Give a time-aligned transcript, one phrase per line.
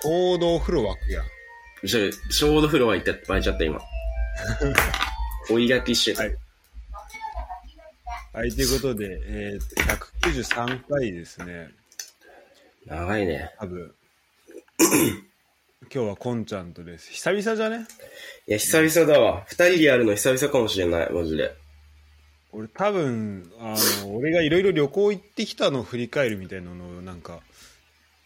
[0.00, 1.24] ちょうどお風呂沸くやん。
[1.86, 3.80] ちょちょうど風呂沸いた、沸いちゃった今。
[5.50, 6.22] 追い焼きしてた。
[6.22, 6.36] はい
[8.34, 9.60] はい、ということで、えー、
[10.20, 11.70] 193回ですね。
[12.86, 13.52] 長いね。
[13.58, 13.92] 多分。
[15.92, 17.10] 今日はこんちゃんとです。
[17.10, 17.86] 久々じゃね？
[18.46, 19.44] いや、久々だわ。
[19.48, 21.52] 二人でやるの久々かもしれない、マジで。
[22.52, 27.40] 俺多分、あの、俺がいろいろ旅行行ってきたのを振り返るみたいなのをなんか、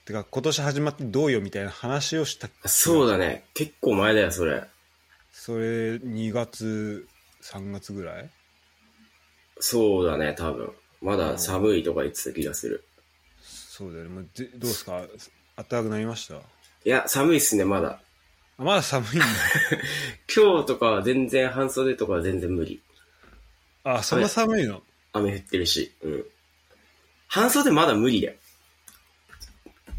[0.04, 2.48] てか今年始まってどうよみたいな話をした。
[2.66, 3.44] そうだね。
[3.54, 4.64] 結構前だよ、それ。
[5.32, 7.06] それ2月、
[7.42, 8.30] 3月ぐらい？
[9.60, 10.72] そうだね、多分。
[11.00, 12.84] まだ寒いとか言ってた気がする。
[13.42, 14.10] そうだよね。
[14.10, 15.02] もうぜどうですか？
[15.56, 16.34] 暖かくなりました？
[16.34, 16.38] い
[16.84, 18.00] や、寒いっすね、まだ。
[18.58, 19.26] あまだ寒いんだ。
[20.34, 22.82] 今日とかは全然半袖とかは全然無理。
[23.84, 24.82] あ、そんな寒いの？
[25.12, 25.92] 雨降ってるし。
[26.02, 26.24] うん。
[27.28, 28.34] 半袖まだ無理だよ。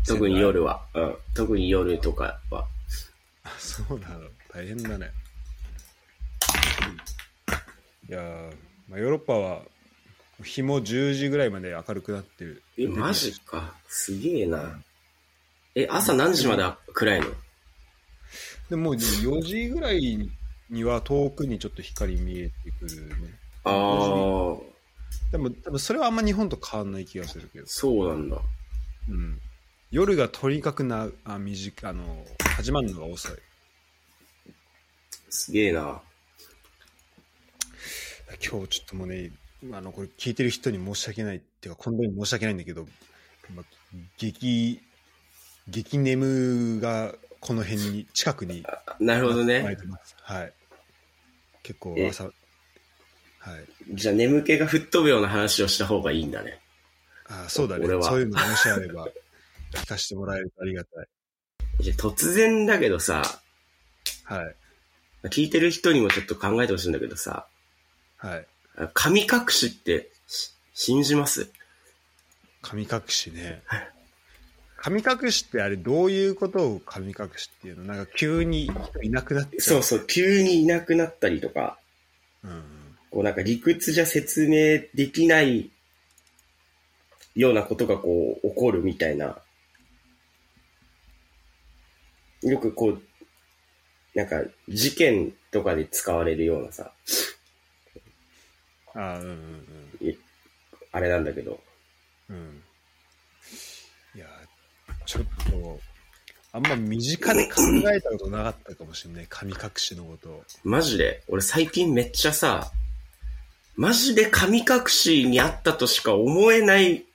[0.05, 0.85] 特に夜は。
[0.93, 1.15] うん。
[1.33, 2.67] 特に夜とかは。
[3.43, 5.11] あそうなの大変だね
[8.09, 8.55] いやー、
[8.89, 9.61] まあ、ヨーロッパは
[10.43, 13.73] 日も10時ぐらいまで明るくなってるえ、マジか。
[13.87, 14.81] すげえな。
[15.75, 17.27] え、朝何時まで暗いの？
[18.69, 20.29] でもう4時ぐらい
[20.69, 23.15] には遠くにちょっと光見えてくるね
[23.63, 23.73] ああ、
[25.31, 28.37] でも多分それはあんま日本と変わんない気がするけど、そうなんだ。
[29.09, 29.39] うん、
[29.93, 32.25] 夜がとにかくなあ短いあの
[32.57, 33.37] 始まるのが遅い。
[35.29, 36.01] すげえな。
[38.43, 39.29] 今日ちょっともうね
[39.71, 42.87] あのこれ聞いてる人に申し訳ないっていうか本当に申し訳ないんだけど、
[43.55, 43.65] まあ、
[44.17, 44.81] 激
[45.69, 48.65] 激眠がこの辺に近くに
[48.99, 49.77] なるほどね。
[50.23, 50.53] はい。
[51.61, 52.09] 結構え。
[52.09, 52.33] 朝はい。
[53.91, 56.59] じゃあ眠気が吹っ飛ぶような話をした方がいいんだね。
[57.27, 57.85] あそうだね。
[57.85, 58.01] 俺は。
[58.01, 59.07] そういうのもしあれば
[59.77, 61.07] 聞かせてもらえるとありがたい。
[61.81, 63.23] じゃあ突然だけどさ、
[64.25, 64.55] はい。
[65.29, 67.47] 聞いてる人にもちょっと考えてほしいんだけどさ、
[68.17, 68.45] はい。
[68.93, 71.51] 神隠しってし信じます？
[72.61, 73.61] 神隠しね。
[74.77, 77.83] 神隠しってあれどういうことを神隠しっていうの？
[77.85, 81.79] なんか急に人いなくなっちゃそうそう、急にいなくなったりとか、
[82.43, 82.63] うんうん。
[83.11, 85.71] こうなんか理屈じゃ説明できない
[87.35, 89.37] ようなことがこう起こるみたいな。
[92.43, 93.01] よくこう、
[94.15, 96.91] なんか事件とかで使われるようなさ、
[98.95, 99.27] あうん
[100.01, 100.17] うんい
[100.91, 101.59] あれなんだけど。
[102.29, 102.35] うん。
[102.35, 102.63] うん
[104.15, 104.27] いや
[105.07, 105.79] ちょっと
[106.51, 107.61] あんま身近で考
[107.91, 109.25] えたことなかったかもしれない。
[109.27, 110.29] 神隠しのこと。
[110.29, 111.23] をマジで？
[111.27, 112.71] 俺最近めっちゃさ、
[113.75, 117.05] マジで神隠しにあったとしか思えない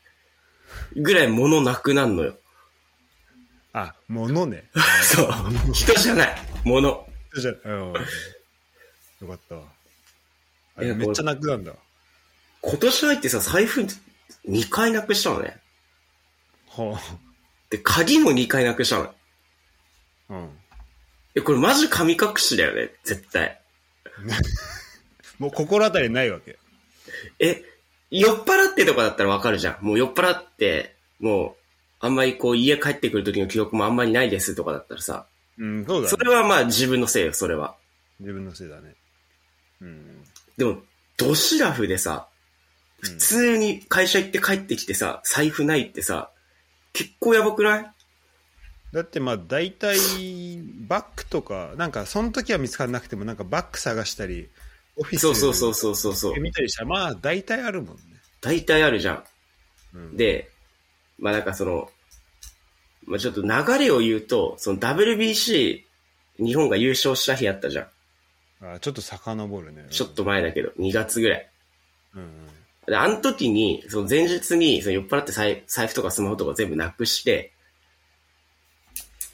[0.97, 2.34] ぐらい物なくなんのよ。
[3.73, 4.65] あ物ね
[5.03, 5.73] そう。
[5.73, 6.37] 人じゃない。
[6.65, 7.06] 物。
[7.37, 9.62] じゃうんよかったわ
[10.77, 11.73] あいやれめっちゃ泣くなんだ
[12.61, 13.87] 今年入ってさ、財布
[14.49, 15.59] 2回なくしたのね。
[16.67, 16.97] ほ
[17.71, 19.05] で、鍵も2回なくしたの。
[19.05, 19.15] う
[20.31, 20.49] うん
[21.35, 23.61] え、これマジ神隠しだよね、絶対。
[25.39, 26.59] もう心当たりないわけ
[27.39, 27.62] え、
[28.11, 29.85] 酔っ払ってとかだったらわかるじゃん。
[29.85, 31.58] もう酔っ払って、もう、
[32.01, 35.27] あんまりこう家帰ってくる時の記憶もあんまりないですとかだったらさ、
[35.59, 37.75] うんそうだねそれはまあ自分のせいよ、それは。
[38.21, 38.95] 自分のせいだね
[39.81, 40.25] うん
[40.57, 40.79] でも、
[41.17, 42.29] ドシラフでさ、
[43.01, 46.31] 普通に会社行って帰ってきてさ、財布ないってさ、
[46.93, 47.91] 結構やばくない？
[48.93, 49.99] だってまあ大体
[50.89, 54.49] バッグとかなんかその時は見つからなくてもなんかバッグ探したり
[54.97, 56.41] オフィスそうそうそうそうそうそうで。
[56.41, 58.03] 見たりしたらまあ大体あるもんね、
[58.41, 59.25] 大体あるじゃん。
[59.95, 60.51] うん、で、
[61.19, 61.91] まあなんかその、
[63.06, 65.83] まあちょっと流れを言うと、その WBC
[66.39, 68.75] 日本が優勝した日あったじゃん。
[68.75, 71.51] あちょっと遡るねちょっと前だけど、2月ぐらい。
[72.15, 72.29] うんうん
[72.89, 77.53] で、あの時に、その前日に、その酔っ払って財財布とかスマホとか全部なくして、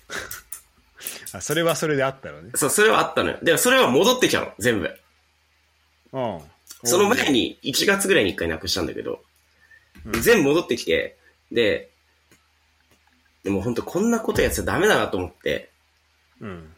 [1.32, 3.38] あそれはそれであったのねそう、それはあったのよ。
[3.42, 4.98] でもそれは戻ってきたの、全部。
[6.12, 6.40] うん
[6.86, 9.22] その前に1月ぐらいに1回なくしたんだけど、
[10.04, 11.16] うん全部戻ってきて、
[11.52, 11.90] で、
[13.42, 15.70] でも本当こんなことやっちゃダメだなと思って、
[16.40, 16.72] うん。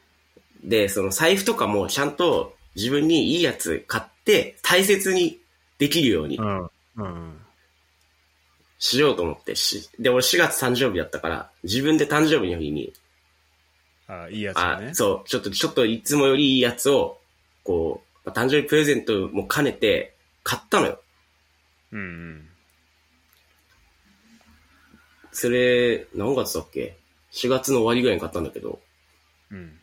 [0.65, 5.41] で、その財布とかもちゃんと自分にいいやつ買って大切に
[5.79, 6.71] できるようにうん。
[6.97, 7.41] うん。
[8.79, 9.55] しようと思って。
[9.55, 12.93] し、で、俺4月誕生日だったから、自分で誕生日の日に、
[14.09, 14.95] あいいやつね。
[14.95, 17.19] そう、ちょっと、ちょっといつもよりいいやつを、
[17.65, 21.01] こう、誕生日プレゼントも兼ねて買ったのよ。
[21.93, 22.49] うんうん
[25.39, 26.97] それ、何月だっけ
[27.33, 28.81] ？4月の終わりぐらいに買ったんだけど、
[29.51, 29.79] うん。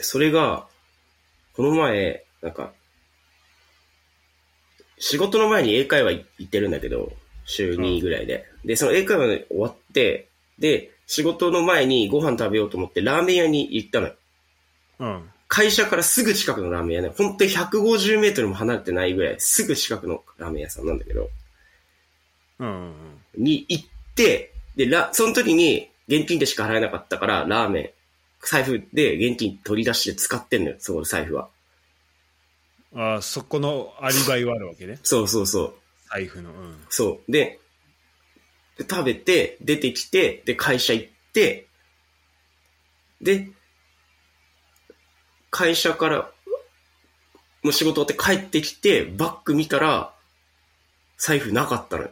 [0.00, 0.66] それが、
[1.54, 2.72] この前、なんか、
[4.98, 7.12] 仕事の前に英会話行ってるんだけど、
[7.44, 8.44] 週2ぐらいで。
[8.64, 10.26] で、その英会話終わって、
[10.58, 14.14] で、仕事の前にご飯食べようと思ってラーメン屋に行ったのよ。
[14.98, 15.30] うん。
[15.46, 21.30] 会社からすぐ近くのラーメン屋ね、本当に150メートルも離れてないぐらい、すぐ近くのラーメン屋さんなんだけど、うんうん
[22.58, 23.84] に行っ
[24.14, 27.90] て、で、ラ、その時に現金でしか払えなかったから、ラーメン、
[28.42, 31.48] 財布で現金取り出して使ってんのよ、そこ財布は。
[32.92, 33.02] うん。
[33.02, 34.98] ああ、そこのアリバイはあるわけね。
[35.02, 35.74] そうそうそう。
[36.10, 36.50] 財布の。
[36.50, 36.84] うん。
[36.90, 37.32] そう。
[37.32, 37.60] で、
[38.76, 41.66] で食べて、出てきて、で、会社行って、
[43.20, 43.48] で、
[45.50, 46.30] 会社から、
[47.62, 50.12] もう仕事終わって帰ってきて、バッグ見たら、
[51.16, 52.10] 財布なかったのよ。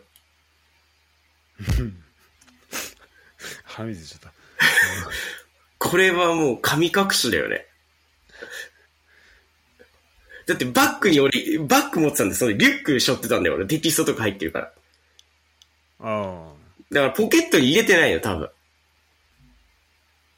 [3.64, 4.32] はみ出ちゃった。
[5.78, 7.66] これはもう神隠しだよね。
[10.46, 13.66] だってバッグに俺、バッグ持ってたんで、そのリュック背負ってたんだよ、俺。
[13.66, 14.72] テキストとか入ってるから。
[16.00, 16.52] あ
[16.90, 18.50] だからポケットに入れてないよ、多分。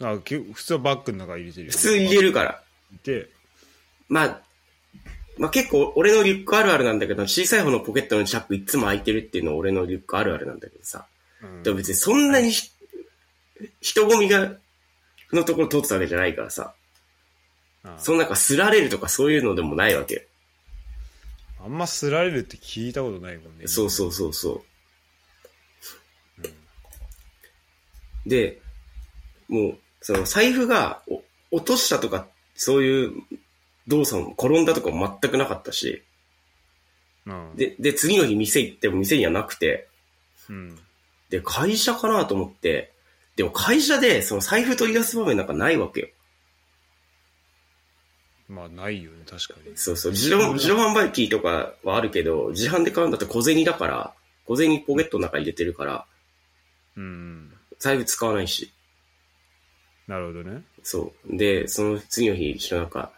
[0.01, 0.19] あ。
[0.25, 2.63] 普通はバッグの中入れてるよ、普通入れるから。
[3.03, 3.29] で、
[4.09, 4.41] まあ、
[5.39, 11.07] まあ結構俺のリュックあるあるなんだけど、小さい方のポケットのチャックいつも開いてるっていうのは俺のリュックあるあるなんだけどさ。
[11.45, 12.71] うんでも別にそんなにひ
[13.81, 14.53] 人混みが、
[15.33, 16.75] のところ通ってたわけじゃないからさ。
[17.99, 20.21] そのなんかすられるとかそういうのでもないわけよ。
[21.63, 23.67] あんますられるって聞いたことないもんね。
[23.67, 24.63] そうそうそうそ
[28.27, 28.29] う。
[28.29, 28.61] で、
[29.49, 31.23] もう、その財布がお
[31.57, 33.13] 落としたとか、そういう
[33.87, 36.03] 動作も転んだとかも全くなかったし、
[37.27, 37.57] うん。
[37.57, 39.89] で、で、次の日店行っても店にはなくて、
[40.49, 40.79] うん。
[41.35, 42.93] で、会社かなと思って、
[43.35, 46.09] でも会社でその財布取り出す場面なんかないわけよ。
[48.49, 49.77] まあ、ないよね、確かに。
[49.77, 54.15] そうそう、自動、自動販売機とかはあるけど、自販で買うんだと小銭だから、
[54.47, 56.07] 小銭ポケットの中に入れてるから、
[56.97, 57.53] うん。
[57.81, 58.73] 財布使わないし。
[60.07, 60.63] なるほどね。
[60.85, 61.37] そう。
[61.37, 63.11] で、その次の日、一緒なんか、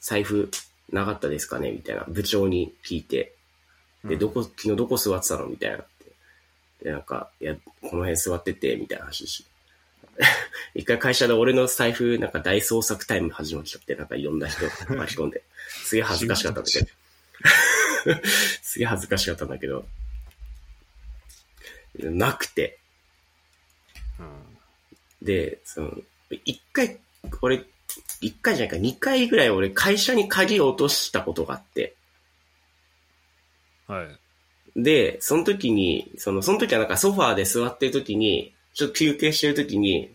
[0.00, 0.50] 財布
[0.90, 1.72] なかったですかね？
[1.72, 2.06] みたいな。
[2.08, 3.34] 部長に聞いて。
[4.04, 5.46] で、うんどこ、昨日どこ座ってたの？
[5.46, 5.89] みたいなって。
[6.82, 9.44] で、なんか、いや、この辺座ってて、みたいな話し。
[10.74, 15.42] 一回会社で俺の財布、なんか大捜索タイム始まっちゃって、なんかいろんな人巻き込んで。
[15.84, 16.86] すげえ恥ずかしかったんだけど。
[18.62, 19.86] すげえ恥ずかしかったんだけど。
[21.98, 22.78] なくて。
[24.18, 24.58] うん。
[25.22, 25.98] で、その、
[26.44, 26.98] 一回、
[27.42, 27.64] 俺、
[28.20, 31.94] 一回じゃないか、二回ぐらい俺会社に鍵を落としたことがあって、
[33.86, 34.18] はい。
[34.76, 40.10] で、その時に、その、その時はなんかソファーで座ってる時に、ちょっと休憩してる時に、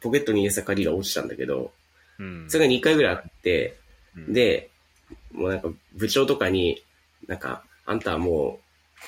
[0.00, 1.72] ポケットに入れてた鍵が落ちたんだけど、
[2.18, 2.46] うん。
[2.48, 3.76] それが2回ぐらいあって、
[4.16, 4.70] うん、で、
[5.32, 6.82] もうなんか部長とかに、
[7.26, 8.60] なんか、あんたはも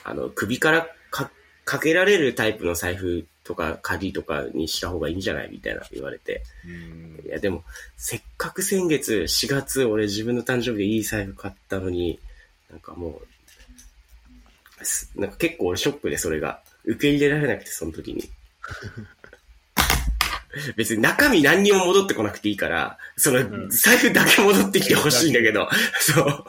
[0.05, 1.31] う、あの、首からか
[1.65, 6.43] かけられるタイプの財布とか鍵とかにした方がいいんじゃないみたいな言われて。
[6.65, 7.65] うんいやでも、
[7.97, 12.19] せっかく先月4月俺自分の誕生日でいい財布買ったのに、
[12.71, 13.42] なんかもう、す
[15.17, 16.61] なんか結構俺ショックでそれが。
[16.85, 18.29] 受け入れられなくて、その時に。
[20.77, 25.69] 別に中身何にも戻ってこなくていいから、そのん財布だけ戻ってきてほしいんだけど、
[26.01, 26.45] そう。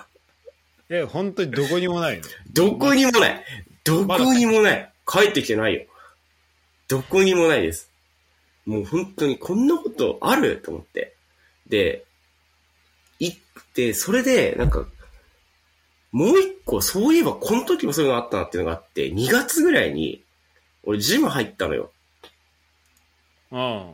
[0.89, 2.23] え、本当にどこにもないの？
[2.51, 3.45] どこにもない。
[3.83, 4.91] どこにもない。
[5.07, 5.85] 帰ってきてないよ。
[6.87, 7.89] どこにもないです。
[8.65, 10.57] もう本当にこんなことある？
[10.57, 11.15] と思って。
[11.67, 12.03] で、
[13.19, 13.37] 行っ
[13.73, 14.85] て、それで、なんか、
[16.13, 20.23] もう一個、そういえばこの時もそういうのあったなっていうのがあって、2月ぐらいに、
[20.83, 21.91] 俺ジム入ったのよ。
[23.51, 23.89] あ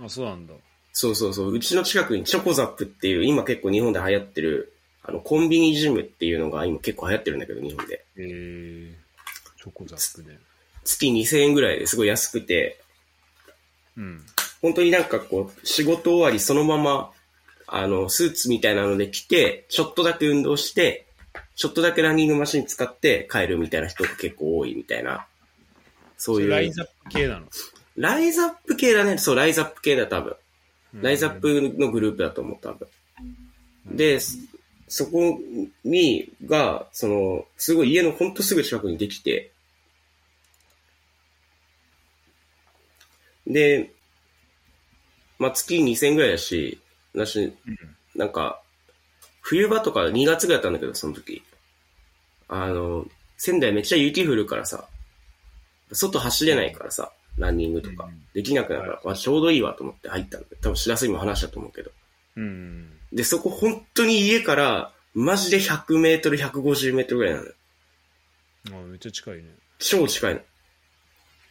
[0.00, 0.04] あ。
[0.04, 0.52] あ、そうなんだ。
[0.92, 1.52] そうそうそう。
[1.52, 8.04] うちの近くにチョコザップっていう、今結構日本で流行ってる、あの、コンビニジムっていうのが今結構流行ってるんだけど、日本で。
[8.18, 8.92] えー、
[9.62, 10.38] チョコザップね。
[10.84, 12.78] 月2000円ぐらいですごい安くて、
[13.96, 14.20] うん。
[14.60, 17.10] 本当になんかこう、仕事終わりそのまま、
[17.66, 21.03] あの、スーツみたいなので着て、ちょっとだけ運動して、
[21.56, 25.26] ちょっとだけランニングマシン使って帰るみたいな人が結構多いみたいな。
[26.16, 26.50] そういう。
[26.50, 27.46] ライズアップ系なの？
[27.96, 29.18] ライズアップ系だね。
[29.18, 30.30] そう、ライズアップ系だ、多分。
[30.94, 32.88] うんライズアップのグループだと思う、多分。
[33.86, 34.38] で、そ
[34.86, 35.40] そこ
[35.84, 39.50] に、が、その、すごい家のほんとすぐ近くにできて、
[43.46, 43.90] で、
[45.38, 46.78] まあ、月2000円ぐらいだし、
[47.14, 47.52] だし、
[48.14, 48.60] なんか、
[49.44, 51.42] 冬場とか2月ぐらいだったんだけど、その時。
[52.48, 54.88] あの、仙台めっちゃ雪降るからさ、
[55.92, 58.22] 外走れないからさ、ランニングとかうん。
[58.32, 61.90] できなくなるから、まあちょうどいいわと思って入ったんだ多分知らせにも話したと思うけど。
[62.36, 62.90] うん。
[63.12, 67.52] で、そこ本当に家から、マジで100メートル、150メートルぐらいなのよ。
[68.70, 69.44] あめっちゃ近いね。
[69.78, 70.40] 超近いの。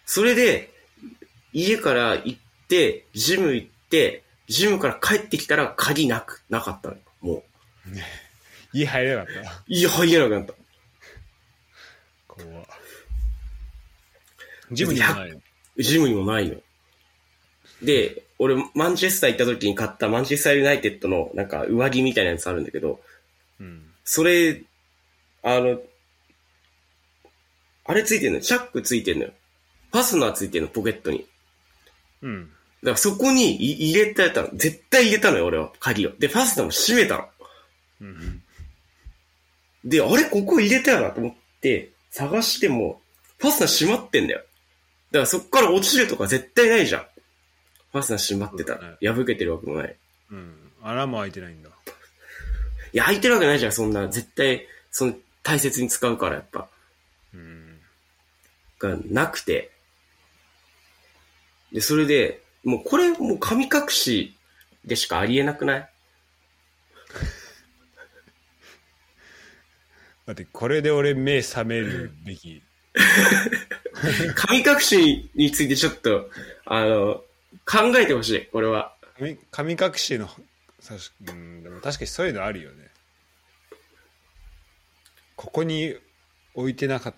[0.07, 0.73] それで、
[1.53, 7.01] 家から行って、ジム行って、ジムから帰ってきたら鍵なく、なかったのよ。
[7.21, 7.43] も
[8.73, 9.41] 家入れなかった。
[9.41, 9.43] う。
[9.67, 10.53] 家入れなくなった。
[12.27, 12.67] 怖
[14.71, 15.41] ジムにもないの？
[15.77, 16.55] ジムにもないの。
[17.81, 23.01] で、俺、マンチェスター行った時に買ったマンチェスターユナイテッドのなんか上着みたいなやつあるんだけど、
[23.59, 23.83] うん。
[24.03, 24.63] それ、
[25.43, 25.79] あの、
[27.85, 29.31] あれついてんのチャックついてんのよ。
[29.91, 31.27] ファスナーついてんの、ポケットに。
[32.21, 32.49] うん。
[32.81, 34.49] だからそこにい入れてたの。
[34.53, 35.71] 絶対入れたのよ、俺は。
[35.79, 36.11] 鍵を。
[36.17, 37.27] で、ファスナーも閉めたの。
[38.03, 38.43] うん。
[39.85, 43.01] で、あれここ入れたよなと思って、探しても、
[43.39, 44.39] ファスナー閉まってんだよ。
[44.39, 47.01] だからそっから落ちるとか絶対ないじゃん。
[47.91, 49.13] ファスナー閉まってたねら。
[49.13, 49.95] 破けてるわけもない。
[50.31, 50.71] うん。
[50.81, 51.69] 穴も開いてないんだ。
[51.69, 54.07] いや、開いてるわけないじゃん、そんな。
[54.07, 56.67] 絶対、その、大切に使うから、やっぱ。
[57.33, 57.79] うん。
[58.79, 59.71] がなくて。
[61.71, 64.35] で、それで、もうこれ、もう神隠し
[64.85, 65.89] でしかありえなくない？
[70.25, 72.61] 待って、これで俺目覚めるべき。
[74.35, 76.29] 神隠しについてちょっと、
[76.65, 77.23] あの、
[77.65, 78.95] 考えてほしい、俺は。
[79.17, 80.29] 神神隠しの、
[81.27, 82.89] うん、でも確かにそういうのあるよね。
[85.35, 85.95] ここに
[86.53, 87.15] 置いてなかっ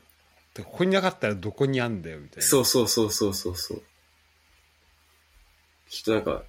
[0.53, 2.43] た、ここになかったらどこにあんだよ、みたいな。
[2.43, 3.83] そうそうそうそうそうそう。
[5.89, 6.43] きっとなんか、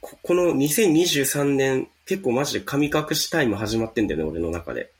[0.00, 4.90] ここの2023年、結構マジで神隠しタイム始まってんだよね、俺の中で。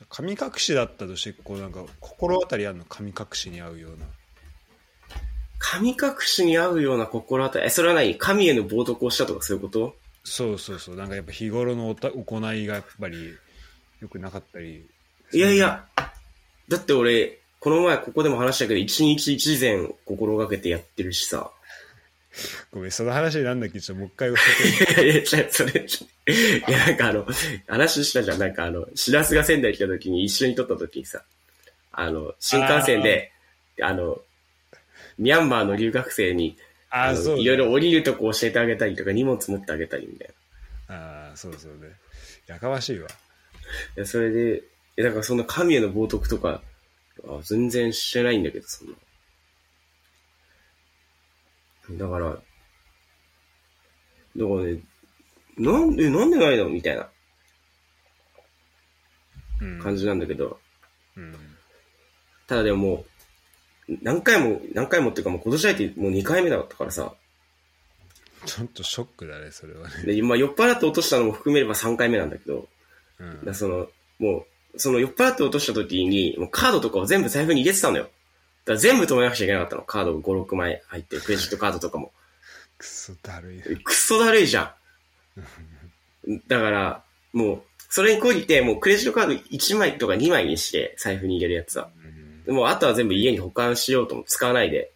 [0.00, 4.06] じゃあ神隠しだったとして、こうなんか心当たりあるの神隠しに合うような。
[5.58, 8.16] 神隠しに合うような心当たり、え、それは何？
[8.16, 9.94] 神への冒涜をしたとかそういうこと？
[10.24, 10.96] そうそうそう。
[10.96, 13.34] なんかやっぱ日頃のおた行いがやっぱり
[14.00, 14.88] 良くなかったり。
[15.32, 15.86] いやいや、
[16.68, 21.50] だって俺、この前ここでも話したけど、一日一善心がけてやってるしさ。
[22.72, 24.36] ごめん、その話なんだっけちょっともう一回教
[24.88, 25.02] えて。
[25.02, 27.26] いやいや、それ、いや、なんかあの、
[27.66, 28.38] 話したじゃん。
[28.38, 31.22] なんかあの、しらすが仙台来た時に一緒に撮った時にさ、
[31.92, 33.32] あの、新幹線で、
[33.82, 34.20] あの、
[35.18, 36.56] ミャンマーの留学生に、
[36.90, 37.42] あそう、ね。
[37.42, 40.30] いろいろ降りるとこ教えてあげたりとか、荷物持ってあげたりみたい
[40.88, 40.94] な。
[40.94, 41.92] ああ、そうそうね。
[42.46, 43.08] やかましいわ。
[43.96, 44.62] いや、それで、
[44.96, 46.62] え、だからそんな神への冒涜とか、
[47.28, 48.94] あ全然してないんだけど、そんな。
[51.98, 52.42] だから、だか
[54.36, 54.80] らね、
[55.58, 56.68] なんで、なんでないの？
[56.68, 57.08] みたいな
[59.60, 59.80] うん。
[59.80, 60.58] 感じなんだけど、
[61.16, 61.34] うん。
[62.46, 63.04] ただでもも
[63.88, 67.12] う、何回も、何回もっていうかもう今年入ってもう2回目だったからさ、
[68.46, 70.04] ちょっとショックだね、それはね。
[70.04, 72.68] で、今酔っ払って落としたのも含めれば3回目なんだけど、
[73.18, 78.08] うんだその、もう、その酔っ払って落とした時に、もうカードとかを全部財布に入れてたのよ。
[78.64, 79.82] だ全部止めなくちゃいけなかったの。
[79.82, 82.12] カードが5、6枚入ってる、クレジットカードとかも。
[82.78, 83.60] くそだるい。
[83.82, 84.74] くっそだるいじゃ
[86.26, 86.38] ん。
[86.48, 91.90] だから、もう、それにこりて、もうクレジットカード1枚とか2枚にして、財布に入れるやつは。
[92.46, 94.92] もうあとは全部家に保管しようとも使わないで、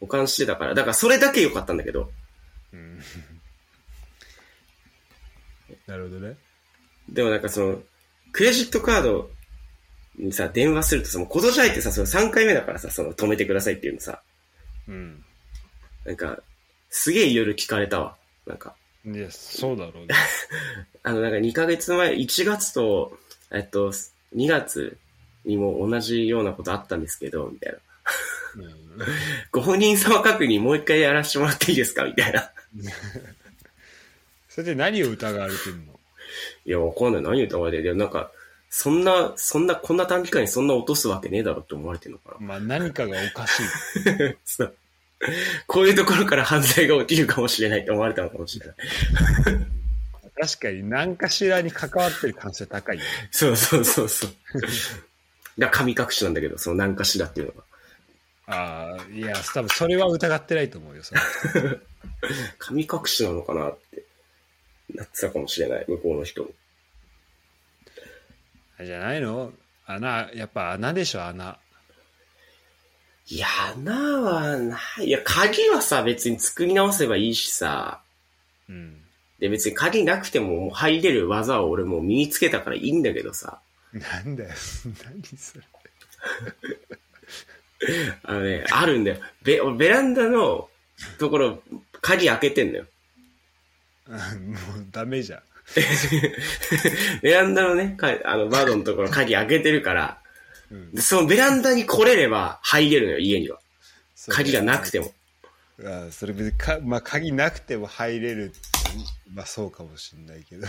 [0.00, 2.10] 保管してたから、だからそれだけ良かったんだけど、
[2.72, 3.00] うん
[5.86, 6.36] なるほどね。
[7.08, 7.82] でもなんかその、
[8.32, 9.30] クレジットカード
[10.18, 14.22] にさ、電話するとさ、もう今年入ってさ、その3回目だからさ、その止めてくださいっていうのさ、
[14.88, 15.24] うん。
[16.04, 16.40] なんか、
[16.90, 18.16] すげえいろいろ聞かれたわ。
[18.46, 20.14] なんか、いや、そうだろうね。
[21.02, 23.18] あの、なんか2ヶ月前、1月と、
[23.52, 23.92] えっと、
[24.34, 24.96] 2月
[25.44, 27.78] にも同じようなことあったんですけど、みたいな。
[28.62, 28.86] うん
[29.52, 32.04] ご本人様確認もう一回やらせてもらっていいですか？
[32.04, 32.50] みたいな。
[34.48, 36.00] それで何を疑われてんの？
[36.64, 37.22] いや、わかんない。
[37.22, 37.94] 何歌われてる。
[37.96, 38.30] なんか、
[38.78, 43.62] そんな、そんな、こんな短期間にそんな落とすわけねえだろって思われてるのかまあ何かがおかしい。
[44.04, 44.34] な。
[44.44, 44.76] そう。
[45.66, 48.76] こういうところから犯罪が起きるかもしれないって思われたのかもしれない。
[50.38, 53.08] 確かに何かしらに関わってる可能性高いよね。
[53.30, 54.30] そうそうそうそう。
[55.58, 57.62] が神隠しなんだけど、その何かしらっていうのが。
[58.48, 61.02] ああ、いや、多分それは疑ってないと思うよ。
[61.02, 61.20] それ
[62.58, 64.04] 神隠しなのかなって、
[64.94, 66.50] なってたかもしれない、向こうの人も。
[68.78, 69.52] あれじゃないの？
[69.86, 71.58] 穴、やっぱ穴でしょ、穴。
[73.28, 75.04] いや、穴はない。
[75.06, 78.00] いや、鍵はさ、別に作り直せばいいしさ。
[78.68, 79.00] うん。
[79.38, 83.60] で、別に鍵なくてももう入れる技を俺もう身につけたからいいんだけどさ。
[83.92, 84.50] なんだよ、
[85.04, 85.64] 何それ。
[88.24, 89.18] あのね、あるんだよ。
[89.42, 90.68] ベ、ベランダの
[91.18, 91.62] ところ、
[92.00, 92.86] 鍵開けてんのよ。
[94.08, 95.42] もうダメじゃん。
[97.22, 100.18] ベランダのね、かあの、窓のところ鍵開けてるから、
[100.70, 103.60] うんでそのベランダに来れれば入れるのよ、家には。
[104.28, 105.14] 鍵がなくても。
[105.84, 108.52] あそれ別にか、まあ、鍵なくても入れる
[109.32, 110.66] まあそうかもしんないけど。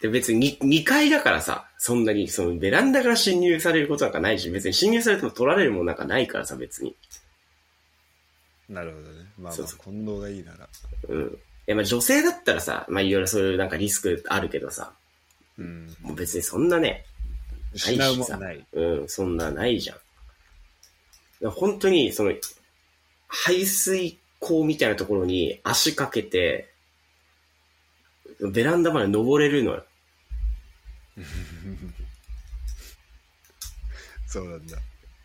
[0.00, 6.96] で、別に 2, 階だからさ、そんなに、そのベランダから侵入されることなんかないし、別に侵入されても取られるもんなんかないからさ、別に。
[8.68, 9.26] なるほどね。
[9.38, 10.68] まあそうそまあ、近藤がいいなら。
[11.08, 11.38] うん。
[11.66, 14.92] いや、まあ女性だったらさ、まあいろいろそういうなんかリスクあるけどさ、
[15.58, 15.96] うん。
[16.02, 17.04] もう別にそんなね、
[17.74, 18.66] ないしさない。
[18.72, 21.50] うん、そんなないじゃん。
[21.50, 22.32] 本当に、その、
[23.28, 26.72] 排水口みたいなところに足かけて、
[28.40, 29.84] ベランダまで登れるのよ。
[34.26, 34.78] そうなんだ。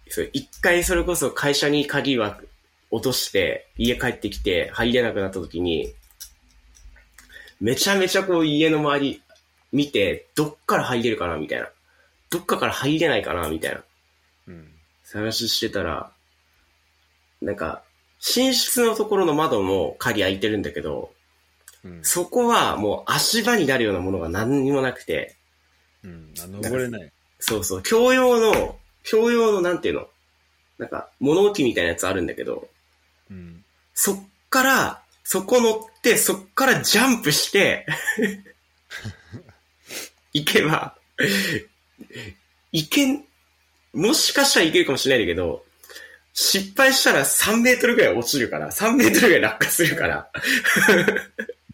[0.10, 2.42] それ一回それこそ会社に鍵は
[2.92, 5.94] 落として、家帰ってきて入れなくなった時に、
[7.66, 9.24] めちゃめちゃこう家の周り
[9.72, 11.68] 見て、どっから入れるかなみたいな。
[12.30, 13.84] どっかから入れないかなみたいな。
[14.50, 14.68] うん。
[15.04, 16.12] 探ししてたら、
[17.42, 17.82] なんか、
[18.36, 21.12] 寝室のところの窓も鍵開いてるんだけど、
[21.84, 22.00] うん。
[22.04, 25.36] そこはもう足場になるようなものが何にもなくて、
[26.04, 26.34] うん。
[26.40, 27.12] あ、登れない。
[27.40, 28.78] そうそう、共用の、
[29.10, 30.08] 共用のなんていうの？
[30.78, 32.68] なんか、物置みたいなやつあるんだけど、
[33.32, 33.64] うん。
[33.96, 37.88] そっから、そこ乗って、そっからジャンプして、
[40.34, 40.96] 行けば、
[42.72, 43.24] いけん、
[43.94, 45.66] もしかしたらいけるかもしれないんだけど、
[46.34, 50.30] 失敗したら3メートルぐらい落ちるから、3メートルぐらい落下するから、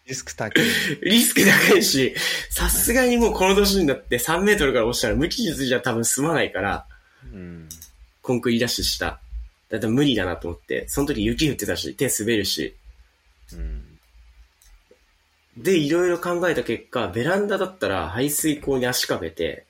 [0.08, 0.66] リスク高い。
[1.02, 2.16] リスク高いし、
[2.50, 6.86] さすがにもうこの年になって3メートルから落ちたら無機質じゃ多分済まないから、
[7.34, 7.68] うん。
[8.22, 9.20] コンクリダッシュした。
[9.70, 12.81] だって無理だなと思って、その時雪降ってたし、手滑るし、うん。
[15.58, 19.66] で、いろいろ考えた結果、ベランダだったら排水口に足かけて、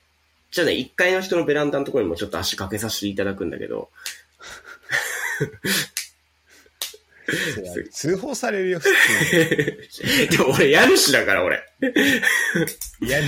[0.52, 3.90] じゃあね、1階の人のベランダのところにもちょっと足かけさせていただくんだけど、
[7.92, 8.90] 通報されるよ、普
[9.90, 11.62] 通 でも俺家主だから俺。
[13.02, 13.08] に。
[13.08, 13.20] いや、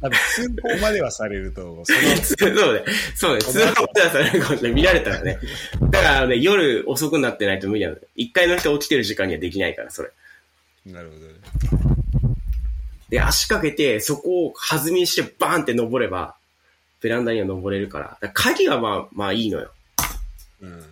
[0.00, 1.86] 多分通報まではされると思う。
[1.86, 2.00] その、
[2.56, 2.84] そうね。
[3.14, 3.40] そうね。
[3.40, 4.72] 通報ではされるかもしれない。
[4.74, 5.38] 見られたらね。
[5.90, 7.96] だからね、夜遅くなってないと無理なの。
[8.16, 10.10] 1階の人起きてる時間にはできないから、それ。
[10.86, 11.34] なるほどね。
[13.10, 16.36] で、足かけて、そこを弾みしてバーンって登れば、
[17.00, 18.18] ベランダには登れるから。
[18.20, 19.70] だから鍵はまあ、まあいいのよ。
[20.62, 20.84] うん。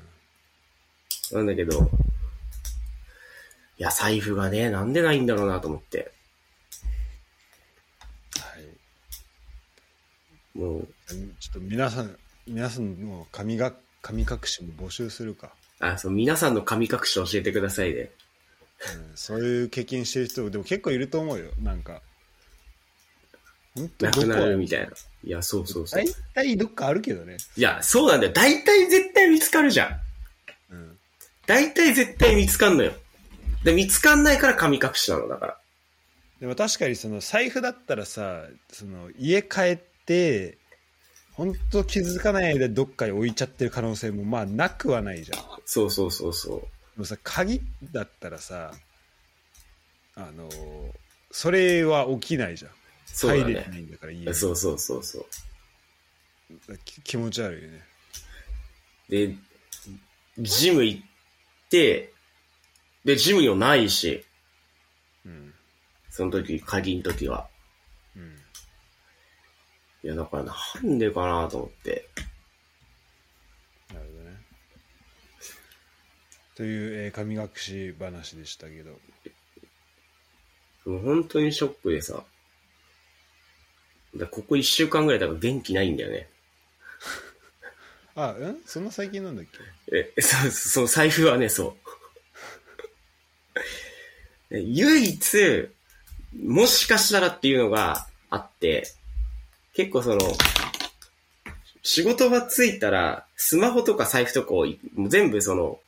[1.32, 1.90] なんだけど、
[3.78, 6.12] いや、財布がね、なんでないんだろうなと思って。
[8.40, 8.58] は
[10.54, 10.58] い。
[10.58, 10.88] もう、
[11.38, 15.52] ちょっと皆さん、皆さんの神が、神隠しも募集するか。
[15.78, 18.10] あ、そう、皆さんの神隠し教えてくださいね。
[19.10, 21.50] うん、そういう経験してる人、でも結構いると思うよ。
[21.62, 22.02] なんか。
[23.76, 24.86] 本当なくなるみたいな。
[25.24, 26.04] いや、そうそうそう。
[26.04, 27.36] 大体どっかあるけどね。
[27.56, 28.32] いや、そうなんだよ。
[28.32, 30.00] 大体絶対見つかるじゃ
[30.70, 30.74] ん。
[30.74, 30.98] うん。
[31.46, 32.92] 大体絶対見つかんのよ。
[33.64, 35.58] で、見つかんないから神隠しなの、だから。
[36.40, 40.58] でも確かにその財布だったらさ、その家帰って、
[41.32, 45.38] 本当気づかない間どっかに置いちゃってる可能性もまあなくはないじゃん。
[45.38, 47.00] でそうそうそうそう。
[47.00, 47.60] もさ、鍵
[47.92, 48.72] だったらさ、
[50.16, 50.48] あの、
[51.30, 52.72] それは起きないじゃん。
[53.06, 53.78] そうだ入れなね。
[53.78, 55.26] いんだから家にそうそうそうそう。
[56.84, 57.84] き気持ち悪いよね。
[59.08, 59.34] で、
[60.38, 61.02] ジム行っ
[61.70, 62.12] て、
[63.08, 64.22] で、ジムにもないし、
[65.24, 65.54] うん。
[66.10, 67.48] その時、鍵の時は。
[68.14, 68.36] うん。
[70.04, 72.06] いや、だからなんでかなと思って。
[73.94, 74.36] なるほどね。
[76.54, 78.90] という、えー神隠し話でしたけど。
[80.84, 82.22] もう本当にショックでさ。
[84.16, 86.28] だここ一週間ぐらいだから元気ないんだよね。
[88.16, 88.62] あ、うん？
[88.66, 89.46] そんな最近なんだっ
[89.90, 90.12] け？
[90.14, 91.87] え、そう、その財布はね、そう。
[94.50, 95.68] で唯一、
[96.42, 98.84] もしかしたらっていうのがあって、
[99.74, 100.18] 結構その、
[101.82, 104.66] 仕事がついたら、スマホとか財布とかを
[105.08, 105.78] 全部その、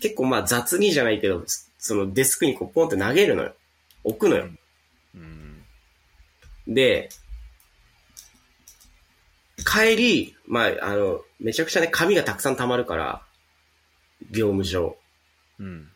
[0.00, 1.44] 結構まあ雑にじゃないけど、
[1.78, 3.54] そのデスクにこうポンって投げるのよ。
[4.04, 4.48] 置くのよ。
[5.14, 5.64] うん。
[6.68, 7.08] で、
[9.64, 13.22] 帰り、まあ、あの、めちゃくちゃね、紙がたくさん溜まるから、
[14.30, 14.96] 業務上。
[15.58, 15.90] うん。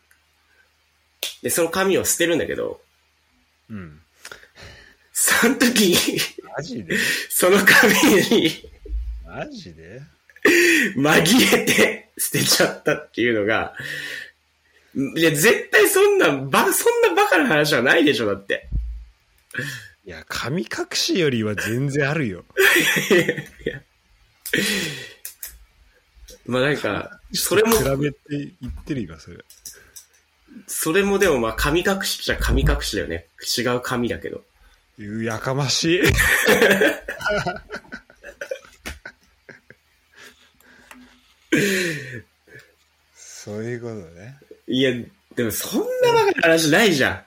[1.41, 2.81] で、その紙を捨てるんだけど、
[3.69, 4.01] うん。
[5.13, 6.19] その時に、
[6.55, 6.97] マジで？
[7.29, 7.93] その紙
[8.39, 8.69] に、
[9.25, 10.01] マジで？
[10.95, 13.73] 紛れて捨てちゃったっていうのが、
[15.15, 18.67] いや、絶対そんな、ば、そんなバカな話はないでしょ、だって。
[20.05, 22.43] いや、神隠しよりは全然あるよ。
[23.65, 23.81] いや。
[26.45, 28.17] まあなんか、それも、比べて
[28.61, 29.37] 言ってるよ、それ。
[30.67, 33.27] それもでもまあ神隠しじゃ神隠しだよね。
[33.57, 34.43] 違う神だけど。
[35.23, 36.01] やかましい。
[43.15, 44.37] そういうことね。
[44.67, 44.91] いや、
[45.35, 47.23] でもそんなバカな話ないじゃん。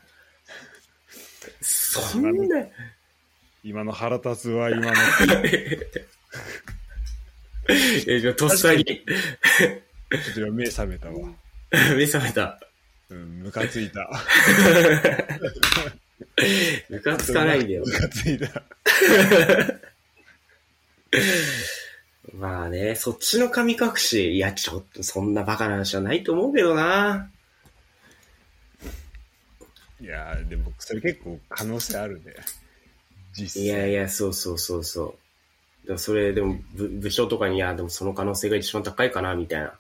[1.61, 2.65] そんな、
[3.65, 4.93] 今の腹立つわ、今の。
[8.07, 11.31] え、じゃあとっさに、ちょっと今目覚めたわ。
[11.97, 12.61] 目覚めた。
[13.14, 14.11] うん、ムカついた。
[16.90, 17.92] ムカつかないんだよム。
[17.92, 18.62] カついた。
[22.35, 27.31] まあね、そっちの神隠し、いや、ちょっとそんなバカな話はないと思うけどな。
[30.00, 32.35] いやーでもそれ結構可能性あるね。
[33.33, 33.62] 実際。
[33.62, 35.16] いやいや、そうそうそうそ
[35.87, 35.98] う。
[35.98, 39.79] それ、でも部、部長とかに、いや、でもその可能性が一番高いかな、みたいな。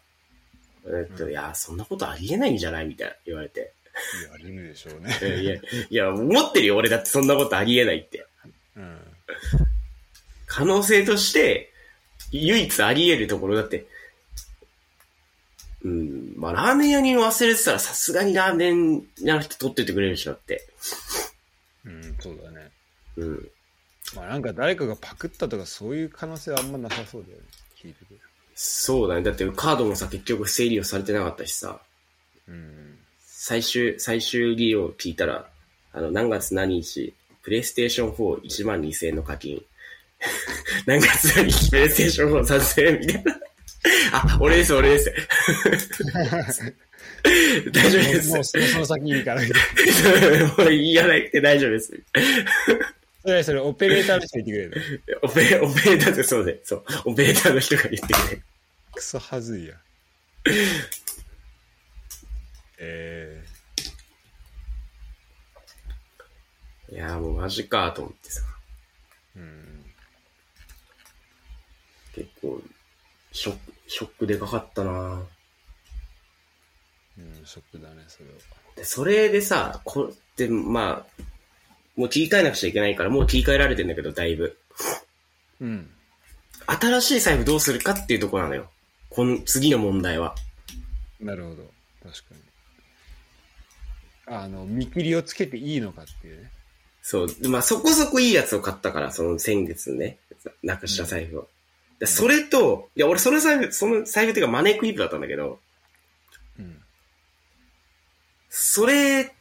[0.86, 2.86] えっと、いや、そんなことありえないんじゃない？
[2.86, 3.72] みたいな言われて。
[4.22, 5.16] 言われるでしょうね。
[5.40, 8.26] いや、いや、思ってるよ、俺だってそんなことありえないって。
[8.76, 8.98] うん。
[10.46, 11.72] 可能性として、
[12.32, 13.86] 唯一あり得るところだって、
[15.82, 20.66] うん、まあ、ラーメン屋に忘れてたらさすがにラーメン屋の人取ってってくれるでしょ、だって。
[21.84, 22.70] うん、そうだね。
[23.16, 23.50] うん。
[24.16, 27.44] まあなんか誰かがパクったとかそういう可能性はあんまなさそうだよね。
[28.54, 29.22] そうだね。
[29.22, 31.80] だってカードもさ、結局不正利用されてなかったしさ、
[32.48, 32.98] うん。
[33.26, 35.46] 最終、最終利用聞いたら、
[35.92, 37.12] あの、何月何日、
[37.42, 39.62] プレイステーション41万2000円の課金。
[40.86, 43.40] 何月何日、プレイステーション4 3000円みたいな。
[44.12, 45.12] あ、俺です、俺です。
[47.72, 48.30] 大丈夫です。
[48.30, 49.54] もうその先に行かないで。
[50.58, 51.92] もう言わなくて大丈夫です。
[53.24, 54.70] それそれオペレーターの人言ってくれる
[55.22, 56.84] のオペ、オペレーターってそうで、そう。
[57.06, 58.42] オペレーターの人が言ってくれる。
[58.92, 59.74] クソはずいや。
[62.78, 63.42] え
[66.92, 68.42] いやーもうマジかと思ってさ。
[69.38, 69.84] ー、うん。
[72.14, 72.60] 結構、
[73.32, 75.26] ショック、ショックでかかったな
[77.16, 78.34] うん、ショックだね、それは。
[78.76, 81.24] で、それでさ、こで、まあ、
[81.96, 84.58] もう切り替えなくちゃいけないから、もう切り替えられてんだけど、だいぶ。
[85.60, 85.90] うん。
[86.66, 88.70] 新しい財布どうするかっていうところなのよ。
[89.10, 90.34] この次の問題は。
[91.20, 91.70] なるほど。
[92.02, 92.44] 確かに。
[94.26, 96.50] あの、見切りをつけていいのかっていうね。
[97.02, 97.28] そう。
[97.28, 100.18] でまあ、そこそこいいやつを買ったから、その先月ね、
[100.62, 101.48] なくした財布を。
[101.98, 105.60] でそれと、いや、俺その財布、その財布っていうかマネークリップだったんだけど、
[106.58, 106.82] うん。
[108.48, 109.33] それ、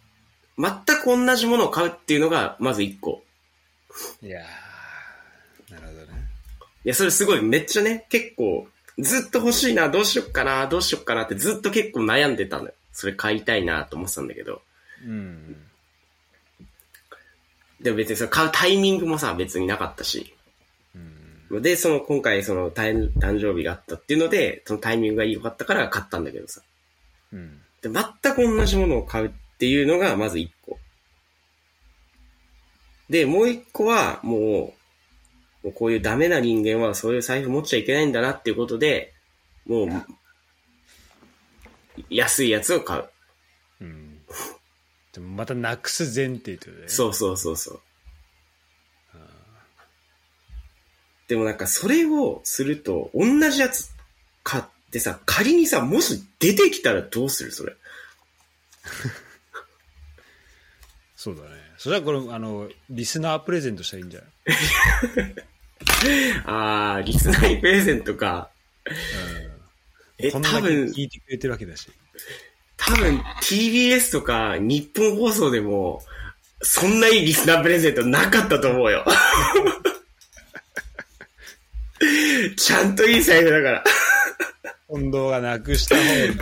[0.58, 3.24] 全く同じものを買うっていうのが、まず一個。
[4.22, 6.28] いやー、なるほどね。
[6.86, 8.68] いや、それすごい、めっちゃね、結構、
[9.00, 12.74] ずっと欲しいな、どうしよっかな、どうしよっかなってずっと結構悩んでたのよ。
[12.92, 14.62] それ買いたいなと思ってたんだけど。
[15.04, 15.56] うん。
[17.82, 20.34] でも別にそれ買うタイミングもさ、別になかったし。
[21.50, 21.62] うん。
[21.62, 26.62] で、その、今回その誕誕生日があったっていうので、そのタイミングが良かったから買ったんだけどさ。
[27.32, 27.62] うん。
[27.82, 29.32] で、全く同じものを買うっ
[29.64, 30.78] ていうのが、まず一個。
[33.10, 34.74] で、もう一個は、もう、も
[35.64, 39.14] うこういうダメな人間はそういう財布持っちゃいけないんだなっていうことで、
[39.66, 40.06] もう、
[42.10, 43.10] 安いやつを買う。
[43.80, 44.20] うん。
[45.14, 46.90] でもまたなくす前提ってことね。
[46.90, 47.82] そうそうそうそう。
[51.30, 53.92] でもなんかそれをすると、同じやつ
[54.44, 57.78] 買ってさ、仮にさ、もし出てきたらどうするそれ？
[61.24, 61.50] そうだね。
[61.78, 65.36] それはこれ、あの、リスナープレゼントしたらいいんじゃない？
[66.46, 68.50] あー、リスナーにプレゼントか。
[70.18, 71.88] え、こん多分、聞いてくれてるわけだし。
[72.76, 76.04] 多分 TBS とか日本放送でも、
[76.62, 79.06] そんないいリスナープレゼントなかったと思うよ。
[82.58, 83.84] ちゃんといい財布だから。
[84.90, 86.34] 近藤がなくした方の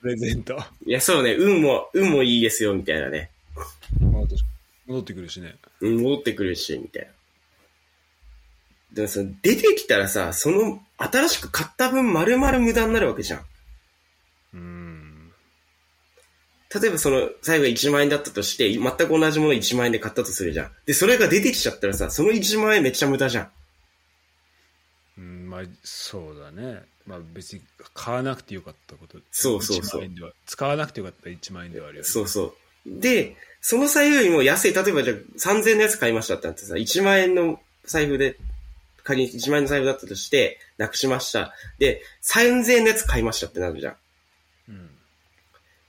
[0.00, 0.58] プレゼント。
[0.86, 3.30] いや、そうね、運も、運もいいですよ、みたいなね。
[4.86, 5.56] 戻ってくるしね。
[5.80, 7.08] うん戻ってくるし、みたいな。
[8.92, 13.40] でもさ、出てきたらさ、その、新しく買った分丸々無駄になるわけじゃん。
[14.54, 15.32] うん。
[16.80, 20.70] 例えばその、最後1万円だったとして、全く同じもの1万円で買ったとするじゃん。
[20.86, 23.50] で、それが出てきちゃったらさ、その1万円めっちゃ無駄じゃん。
[25.18, 32.54] うん、まあそうだねまあ別に買わなくてよかったことそうそうそう1万円では使わなくてよかった1万円ではあるよねそうそう。
[32.86, 33.36] で、
[33.66, 38.36] その財布よりも安い、例えばじゃあ3000円のやつ買いましたってなってさ、1万円の財布で、
[39.02, 41.54] 仮に1万円の財布だったとして、なくしました。
[41.78, 43.96] で、3000円のやつ買いましたってなるじゃん。
[44.68, 44.90] うん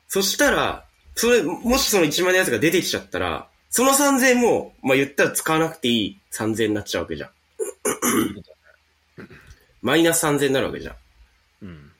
[0.07, 0.85] そしたら、
[1.15, 7.29] それ、もしその1万円のやつが出てきちゃったら、その3000円も、まあ言ったら使わなくていい3000円になっちゃうわけじゃん。
[9.81, 10.93] マイナス3000円になるわけじゃん。
[10.93, 10.97] っ
[11.63, 11.91] うん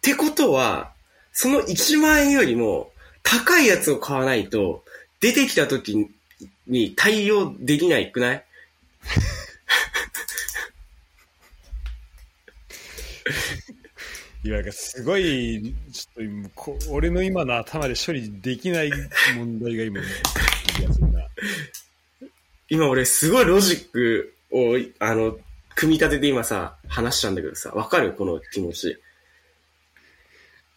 [0.00, 0.90] てことは、
[1.32, 2.90] その1万円よりも
[3.22, 4.82] 高いやつを買わないと、
[5.22, 6.10] 出てきた時
[6.66, 8.44] に対応できないくない？
[14.44, 16.50] いやすごいちょっ
[16.86, 18.90] と俺の今の頭で処理できない
[19.36, 20.00] 問題が今
[20.76, 21.20] 気がするな。
[22.68, 25.38] 今俺すごいロジックを、あの、
[25.76, 28.14] 組み立てて今さ、話したんだけどさ、わかる？
[28.14, 28.98] この気持ち。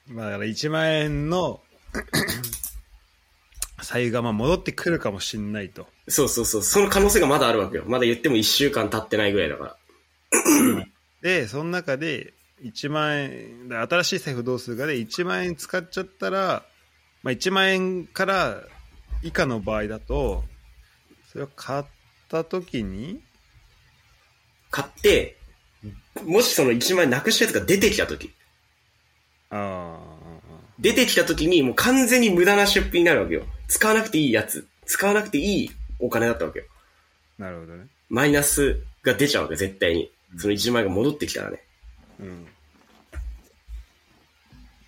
[0.08, 1.60] まあだから1万円の
[3.82, 7.84] 財布がまあ戻ってくるかもしんないとそうそうそう、その可能性がまだあるわけよ。
[7.88, 9.78] まだ言っても1週間経ってないぐらいだか
[10.32, 10.88] ら。
[11.22, 12.34] でその中で
[12.64, 16.64] 1万円だ新しい財布どうするかで1万円使っちゃったら、
[17.24, 18.62] まあ、1万円から
[19.24, 20.44] 以下の場合だと
[21.32, 21.84] それを買っ
[22.30, 23.22] た時に
[24.70, 25.38] 買って、
[26.26, 28.34] もしその1万円なくしたやつが出てきた時、
[29.50, 29.98] あ
[30.80, 33.46] 出てきた時にもう完全に無駄な出費になるわけよ。
[33.67, 34.67] 使わなくていいやつ。
[34.86, 36.65] 使わなくていいお金だったわけよ。
[37.39, 40.12] あなるほどねマイナスが出ちゃうわけ、絶対に。
[40.38, 41.63] その1万円が戻ってきたらね。
[42.19, 42.47] うん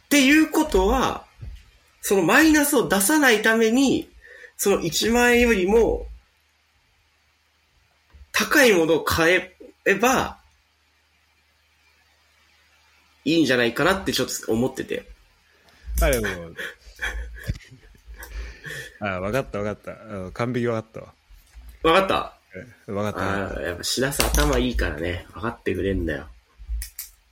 [0.08, 1.26] っていうことは、
[2.02, 4.10] そのマイナスを出さないために、
[4.56, 6.08] その1万円よりも、
[8.32, 9.54] 高いものを買
[9.86, 10.40] えば、
[13.26, 15.06] いいんじゃないかなってちょっと思ってて。
[16.02, 16.28] あでも
[19.00, 19.92] あ分かった分かった。
[20.16, 21.14] うん完璧分かったわ。
[21.84, 22.34] わかった？
[22.88, 23.58] うん分かった分かった。
[23.58, 26.28] ああ、やっぱしらす頭いいからね、分かってくれんだよ。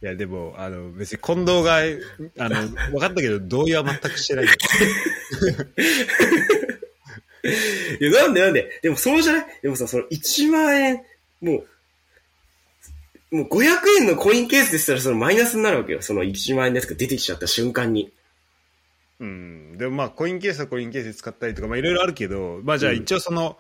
[0.04, 4.46] いやでもあの別に近藤があの分かったけど同意は全くしてない。
[4.46, 4.52] よ
[8.00, 8.80] いや、なんでなんで？
[8.82, 9.46] でもそうじゃない？
[9.62, 10.96] でもさ、その1万円、
[11.42, 11.64] も
[13.32, 13.68] う、もう500
[14.02, 16.02] 円のコインケースでしたらそのマイナスになるわけよ。
[16.02, 18.12] その1万円のやつが出てきちゃった瞬間に。
[19.20, 22.98] うん、でもまあコインケースはコインケースで使ったりとかまあいろいろあるけどまあじゃあうん。
[23.00, 23.58] 一応その、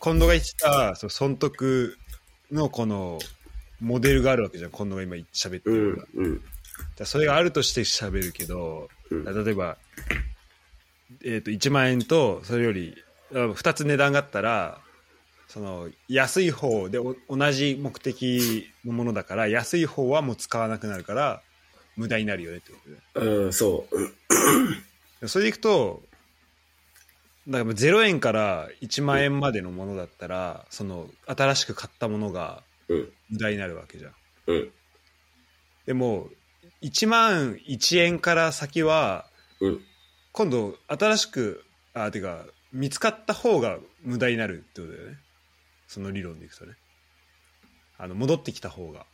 [0.00, 1.96] 近藤が言ってたその損得
[2.50, 3.18] のこの
[3.80, 4.70] モデルがあるわけじゃん。
[4.70, 6.38] 近藤が今喋ってうるのが、ん、うん。
[6.38, 9.24] じゃあそれがあるとして喋るけど、うん。
[9.44, 9.76] 例えば、
[11.24, 12.96] えー、と1万円とそれより
[13.32, 14.78] 2つ値段があったら
[15.48, 21.42] その安い方でお同じ目的のものだから安い方はもう使わなくなるから
[21.96, 22.78] 無駄になるよねってこ
[23.14, 23.86] とでうん、そ
[25.20, 25.28] う。
[25.28, 26.02] それでいくと
[27.48, 34.12] だから0円から1万円までのものだったらその新しく買ったものがうん、無駄になるわけじゃん。
[34.48, 34.70] うん、
[35.86, 36.28] でも
[36.82, 39.26] 1万1円から先は
[39.60, 39.80] うん。
[40.32, 41.62] 今度新しく
[41.94, 45.18] あてか見つかった方が無駄になるってことだよね。
[45.86, 46.74] その理論でいくとね。
[47.98, 49.06] あの戻ってきた方が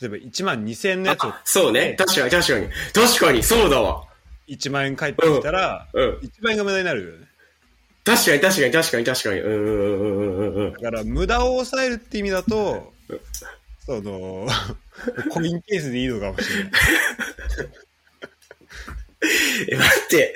[0.00, 1.94] 例えば1万2000円のやつそうね。
[1.98, 2.68] 確かに、確かに。
[2.94, 4.04] 確かに、そうだわ。
[4.48, 6.18] 1万円返ってきたら、うん。
[6.18, 7.26] 1万円が無駄になるよね
[8.04, 9.40] 確かに、確かに、確かに、確かに。
[9.40, 10.72] うん、うん、うん、うん、うん。
[10.72, 13.20] だから無駄を抑えるって意味だとうん
[13.88, 14.46] その
[15.32, 16.72] コインケースでいいのかもしれない
[19.70, 20.34] え、待って。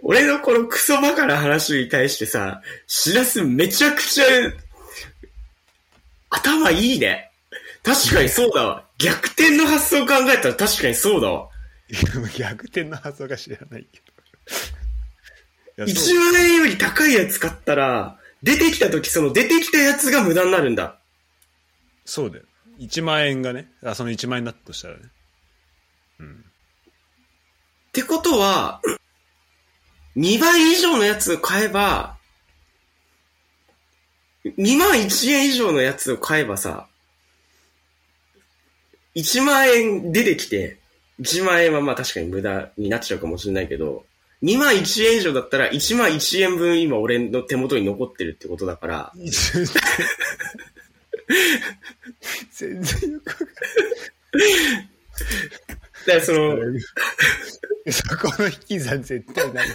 [0.00, 4.24] 俺のこのクソバカな話に対してさ、しらすめちゃくちゃ、
[6.30, 7.32] 頭いいね。
[7.84, 8.84] 確かにそうだわ。
[8.98, 11.50] 逆転の発想考えたら確かにそうだわ。
[12.36, 14.00] 逆転の発想が知らないけ
[15.76, 20.98] どいやそう1万円より高いやつ買ったら、出てきた時その出てきたやつが無駄になるんだ。
[22.04, 22.44] そうだよ
[22.78, 25.00] 1万円がねあその1万円だったとしたらね
[26.20, 26.44] うん
[27.88, 28.80] ってことは、
[30.16, 32.16] 2倍以上のやつを買えば、
[34.44, 36.88] 2万1円以上のやつを買えばさ、
[39.14, 40.78] 1万円出てきて、
[41.20, 44.04] 1万円はまあ確かに無駄になっちゃうかもしれないけど、
[44.42, 49.12] 2万1円以上だったら1万1円分今俺の手元に残ってるってことだから、
[52.50, 53.48] 全然よくわかん
[56.06, 59.68] だからその、ないそこの引き算絶対ない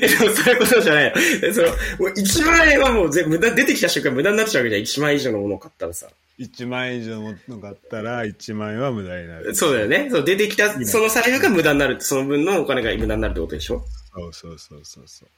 [0.00, 1.12] え でもそういうことじゃないよ。
[1.42, 1.74] えその、も
[2.06, 5.00] う1万円はもう全無駄、出てきた瞬間無駄になっちゃうわけじゃん。
[5.00, 6.08] 1万円以上のものを買ったらさ。
[6.38, 9.54] 1万円以上のもの買ったら1万円は無駄になる。
[9.54, 10.08] そうだよね。
[10.10, 13.84] そう、出てきた、その財布が無駄になるその分のお金が無駄になるってことでしょ？
[14.14, 15.28] そうそうそうそうそう。
[15.28, 15.30] っ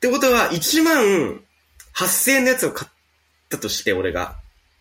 [0.00, 1.40] てことは、1万
[1.94, 2.90] 8000円のやつを買っ
[3.48, 4.36] たとして、俺が。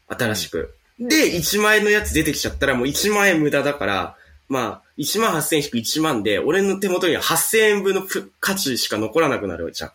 [0.08, 0.74] 新しく。
[1.00, 4.16] で、1万円のやつ出てきちゃったら、もう1万円無駄だから、
[4.48, 9.92] まあ、1万8000円引く1万で、俺の手元には8000円分のプ価値しか残らなくなるじゃん。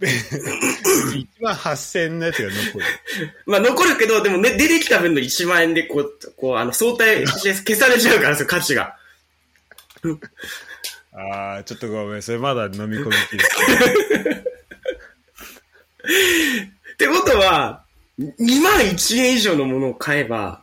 [0.00, 2.84] 1万8000円のやつが残る。
[3.46, 8.96] まあ、残るけど、でもね、出てきた分の1万円で、こう、こう、あの、相対して消されちゃうから、その価値が。
[11.12, 13.44] ああ、ちょっとごめん、それまだ飲み込みきれ
[16.92, 17.84] ってことは、
[18.18, 20.62] 2万1円以上のものを買えば、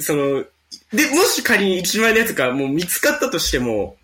[0.00, 0.44] その、
[0.92, 3.96] で、もし仮に1万円のやつがもう見つかったとしても、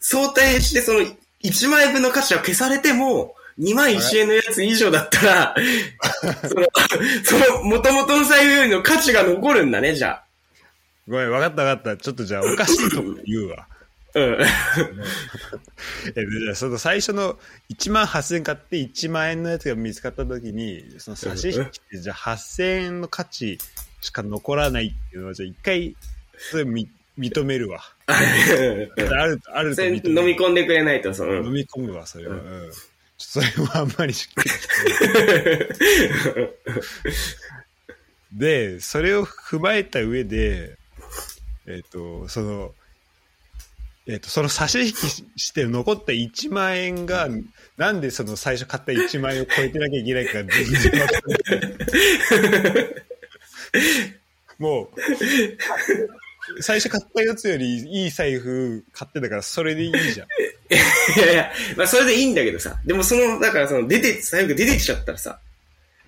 [0.00, 1.00] 相対してその
[1.44, 5.54] 1万円分の価値は消されても、2万1円のやつ以上だったら、
[6.48, 6.66] その、
[7.24, 10.24] その元々の財布よりの価値が残るんだね、じゃあ。
[11.06, 12.02] ごめん、わかったわかった。
[12.02, 13.66] ちょっとじゃあおかしいとこ言うわ。
[14.14, 14.38] うん。
[14.40, 14.46] え
[16.44, 17.38] じゃあその最初の
[17.70, 23.58] 1万8000円買って1万円のやつが見つかった時に、その差し引きってじゃあ8000円の価値
[24.00, 25.96] しか残らないっていうのは、じゃあ一回、
[26.50, 27.82] それみ認めるわ。
[28.06, 28.12] あ
[29.26, 32.36] る、あると認めるみ込んでくれないと、その、飲み込むわ、それは。
[32.36, 32.70] うん。
[33.18, 34.50] それはあんまりしっくり
[38.32, 40.76] で、それを踏まえた上で、
[41.66, 42.74] えっ、と、その、
[44.06, 44.94] えっ、と、その差し引き
[45.36, 47.28] して残った1万円が、
[47.76, 51.20] なんでその最初買った1万円を超えてなきゃいけないかが全然 わか
[52.40, 52.86] んない。
[54.58, 54.90] もう、
[56.60, 60.26] 最初買ったやつよりいい財布買ってたからそれでいいじゃん。
[61.18, 62.80] いやいや、まあそれでいいんだけどさ。
[62.84, 65.38] でもその、だからその出て、財布が出てきちゃったらさ、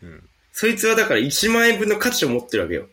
[0.02, 2.86] うんそいつはだから1万円分の価値を持ってるわけよ。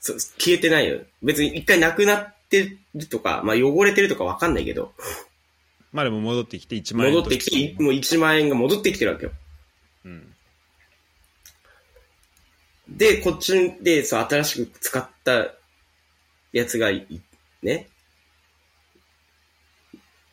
[0.00, 1.00] そ消えてないよ。
[1.22, 4.92] 別に一回なくなってるとか、まあ汚れてるとかわかんないけど、
[5.92, 9.32] まあでも戻ってきて1万円戻ってきて、もう1万円が戻ってきてるわけよ。
[10.04, 10.34] うん。
[12.88, 15.55] で、こっちで、そう、新しく使った
[16.52, 17.06] やつがい、
[17.62, 17.88] ね。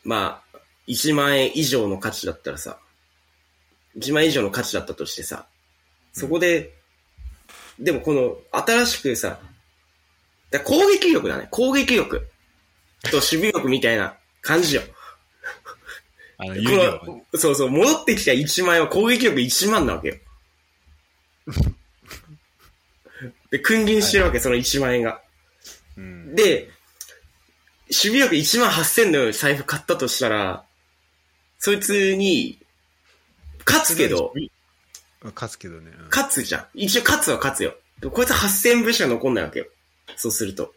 [0.03, 2.77] まあ、1万円以上の価値だったらさ、
[3.97, 5.47] 1万円以上の価値だったとしてさ、
[6.11, 6.73] そこで、
[7.79, 9.39] でもこの、新しくさ、
[10.51, 11.47] だ攻撃力だね。
[11.49, 12.27] 攻撃力
[13.09, 14.83] と守備力みたいな感じよ。
[16.37, 20.15] あの、この、そうそう、戻ってきた1万円は攻撃力1万なわけよ。
[23.49, 25.22] で、君臨してるわけ、その1万円が。
[25.97, 26.35] うん。
[26.35, 26.69] で、
[27.85, 30.63] 守備力1万8000の財布買ったとしたら、
[31.59, 32.59] そいつに、
[33.65, 34.33] 勝つけど、
[35.23, 35.91] 勝つけどね。
[35.97, 36.65] うん勝つじゃん。
[36.73, 37.75] 一応勝つは勝つよ。
[37.99, 39.65] でもこいつは8000分しか残んないわけよ。
[40.17, 40.73] そうすると。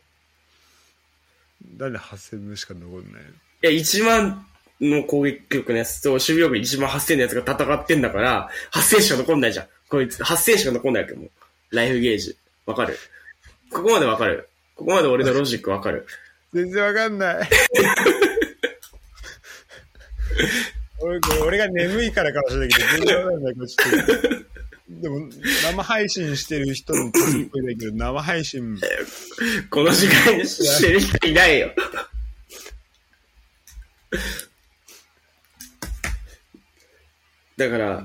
[1.77, 3.19] なんで8000分しか残んないの？
[3.19, 3.23] い
[3.63, 4.47] や、1万
[4.81, 9.67] の攻撃力のやつと守備力1万8000のやつが戦ってんだから、8000しか残んないじゃん。
[9.89, 11.31] こいつ、8000しか残んないわけよ、もう。
[11.75, 12.37] ライフゲージ。
[12.67, 12.97] わかる？
[13.73, 14.49] ここまでわかる？
[14.77, 16.07] ここまで俺のロジックわかる
[16.53, 17.49] 全然わかんない。
[21.01, 23.55] 俺俺が眠いからかもしれないけど、全然わかんない。
[23.55, 23.67] ちょっ
[24.07, 24.47] と
[24.89, 25.29] でも、
[25.65, 28.79] 生配信してる人の声だけど、生配信、
[29.71, 31.73] この時間にしてる人いないよ。
[37.57, 38.05] だから、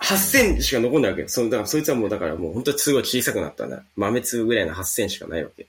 [0.00, 1.28] 8000しか残んないわけよ。
[1.28, 3.82] そのだからそいつはもうだからもう本当にすごい小さくなったんだ。
[3.96, 5.66] 豆粒ぐらいの8000しかないわけ。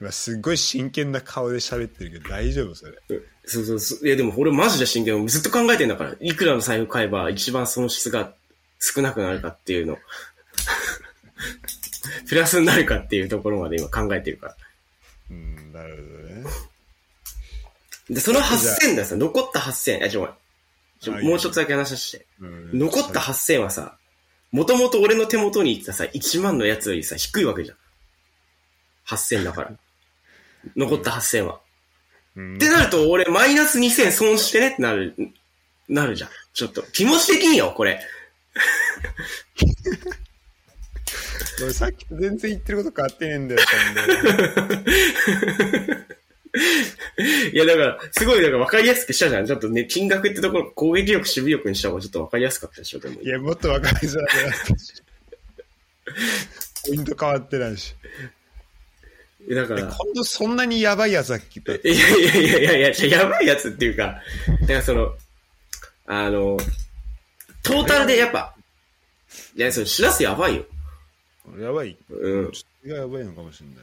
[0.00, 2.92] 今すっごい真剣な顔で喋ってるけど、大丈夫それ？
[3.10, 4.06] うんそうそうそう。
[4.06, 5.26] いやでも俺マジで真剣。
[5.26, 6.14] ずっと考えてんだから。
[6.20, 8.32] いくらの財布買えば一番損失が
[8.78, 9.98] 少なくなるかっていうの。
[12.28, 14.56] プラスになるかっていうところまで今考えてるから。
[15.30, 16.44] うん、なるほどね。
[18.10, 20.04] で、その8000ださ、残った8000。
[20.04, 20.28] あ、ちょ、
[21.04, 22.26] ごもうちょっとだけ話させて。
[22.40, 23.96] うん残った8000はさ、
[24.52, 27.76] もともと俺の手元にいたさ、1万のやつよりさ、低いわけじゃん。
[29.16, 29.72] 8000だから。
[30.76, 31.60] 残った8000は。
[32.36, 34.68] うんってなると、俺マイナス2000損してね？
[34.68, 35.14] ってなる、
[35.88, 36.30] なるじゃん。
[36.52, 38.00] ちょっと、気持ち的によ、これ。
[41.62, 43.60] 俺さっきと全然言ってること変わってねえんだよ、
[47.52, 49.46] いや、だから、すごい、だから分かりやすくしたじゃん。
[49.46, 53.20] ちょっとね、金額ってところ、攻撃力、守備力にした方がちょっと分かりやすかったでしょ、でも。
[53.20, 54.94] いや、もっと分かりづらくなったし。
[56.88, 57.94] ポイント変わってないし。
[59.48, 64.20] だから、今度そんなにやばいやつだっけいやいやいやいやいや、やばいやつっていうか、
[64.60, 65.14] だからその、
[66.06, 66.56] あの、
[67.62, 68.54] トータルでやっぱ、
[69.56, 70.64] いや、その、しらすやばいよ。
[71.58, 71.96] やばい。
[72.10, 72.52] うん。
[72.52, 73.82] ちょっとやばいのかもしれないよ。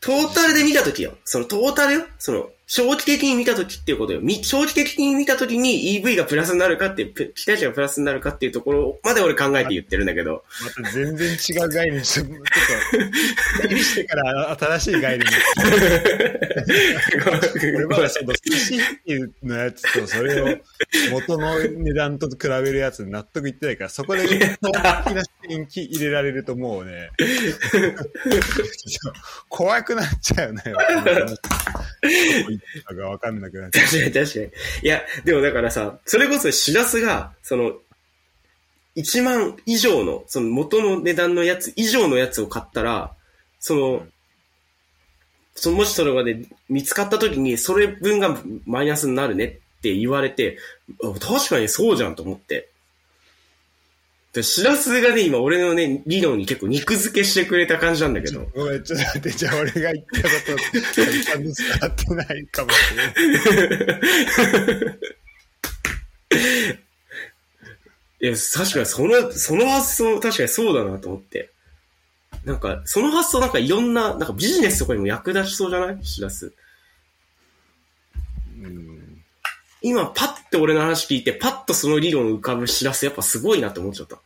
[0.00, 1.16] トータルで見たときよ。
[1.24, 2.06] そのトータルよ。
[2.18, 4.20] その、長期的に見たときっていうことよ。
[4.22, 10.44] み長期的に見たときに EV がプラスになるかっていう、プ期待値がプラスになるかっていうところまで俺考えて言ってるんだけど。
[10.62, 12.32] また全然違う概念ちょっと、
[13.60, 15.34] 整理してから新しい概念に。
[17.76, 20.56] 俺まだその寿司っていうのやつと、それを
[21.10, 27.10] 元の値段と比べるやつに納得いってないから、そこで一般的な視点入れられるともうね、
[29.50, 30.62] 怖くなっちゃうの
[32.54, 32.60] よ。
[32.60, 33.86] どこ行ったかわかんなくなっちゃう。
[33.86, 34.46] 確かに確かに。
[34.82, 37.72] いや、でもだからさ、それこそシラスが、その、
[38.96, 43.14] 1万以上の、その元の値段のやつ以上のやつを買ったら、
[43.58, 44.06] その、
[45.54, 50.58] そのもしそれがね、見つかった時に、それ分がマイナスになるねって言われて、
[51.20, 52.70] 確かにそうじゃんと思って。
[54.34, 58.40] で、シラスがね、今俺のね、理論に結構肉付けしてくれた感じなんだけど。
[58.54, 60.56] ごめん、ちょっと待って、じゃあ俺が言ったこと、
[60.92, 63.14] ちゃんと伝わってないかもしれない。
[68.20, 71.50] いや、確かにその、その発想、確かにそうだなと思って。
[72.44, 76.04] なんか、その発想なんかいろんな、なんかビジネスとかにも役立ちそうじゃない？
[76.04, 76.52] しらす。
[78.62, 79.22] うん
[79.82, 84.18] 今、パッて俺の話聞いて、パッとその理論浮かぶしらす、やっぱすごいなって思っちゃった。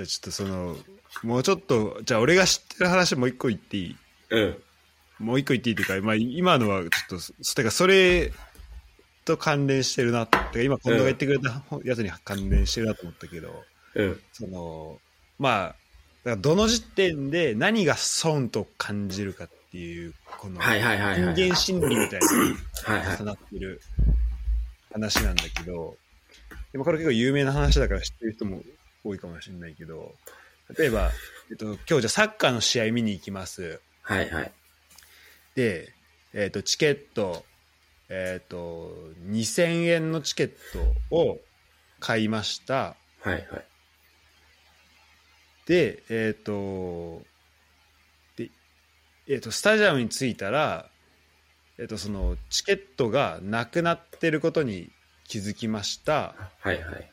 [0.00, 0.76] じゃあちょっとその、
[1.22, 3.96] もうちょっと、じゃあ俺が知ってる話もう一個言っていい？
[4.30, 4.56] うん。
[5.18, 8.32] もう一個言っていいっていうか、まあ今のはちょっと、そてかそれ
[9.26, 14.20] と関連してるなって、てか今近藤が言ってくれたやつに関連してるなと思ったけど、うん。
[14.32, 14.98] その、
[15.38, 15.76] まあ、だか
[16.24, 21.34] らどの時点で何が損と感じるかっていう、このはいはいはいはい。
[21.34, 23.24] 人間心理みたいなはいはい重。
[23.24, 23.80] なってる
[24.92, 25.96] 話なんだけど、
[26.72, 28.62] でもこれ結構有名な話だから知ってる人も
[29.04, 30.14] 多いかもしれないけど、
[30.78, 31.10] 例えば、
[31.50, 33.80] えっと、今日じゃあサッカーの試合見に行きます。
[34.02, 34.52] はいはい。
[35.54, 35.92] で、
[36.32, 37.44] えっと、チケット、
[38.08, 38.92] えっと、
[39.26, 40.50] 2000円のチケッ
[41.10, 41.38] トを
[41.98, 42.96] 買いました。
[43.20, 43.44] はいはい。
[45.66, 47.22] で、えっと、
[48.36, 48.50] で、
[49.28, 50.86] えっと、スタジアムに着いたら、
[51.78, 54.90] えっと、その、チケットがなくなってることに
[55.26, 56.34] 気づきました。
[56.60, 57.10] はいはい。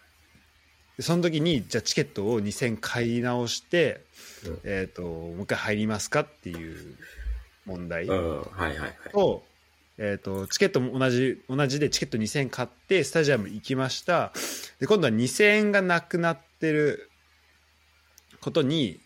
[0.97, 4.01] でその時に、じゃあチケットを2000買い直して、
[4.45, 6.97] うんえっと、もう一回入りますかっていう
[7.65, 8.41] 問題うん。
[8.41, 8.93] はいはいはい。
[9.11, 9.43] と、
[9.99, 14.33] えっと、チケットも同じ、同じでチケット2000買って、スタジアム行きました。
[14.79, 17.11] で、今度は2000円がなくなってる
[18.41, 18.99] ことに、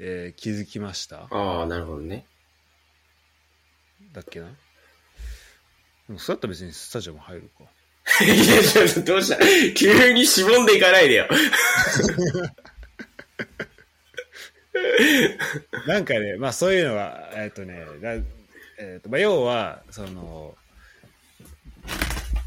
[0.00, 1.28] えー気づきました。
[1.30, 2.26] ああ、なるほどね。
[4.12, 4.46] だっけな
[6.08, 7.64] でもそうやったら別にスタジアム入るか。
[8.20, 9.38] いや、ちょっとどうした？
[9.74, 11.26] 急にしぼんでいかないでよ。
[15.86, 18.14] なんかね、まあそういうのが、えっ、とね、だ
[18.78, 20.54] えーとまあ、要は、その、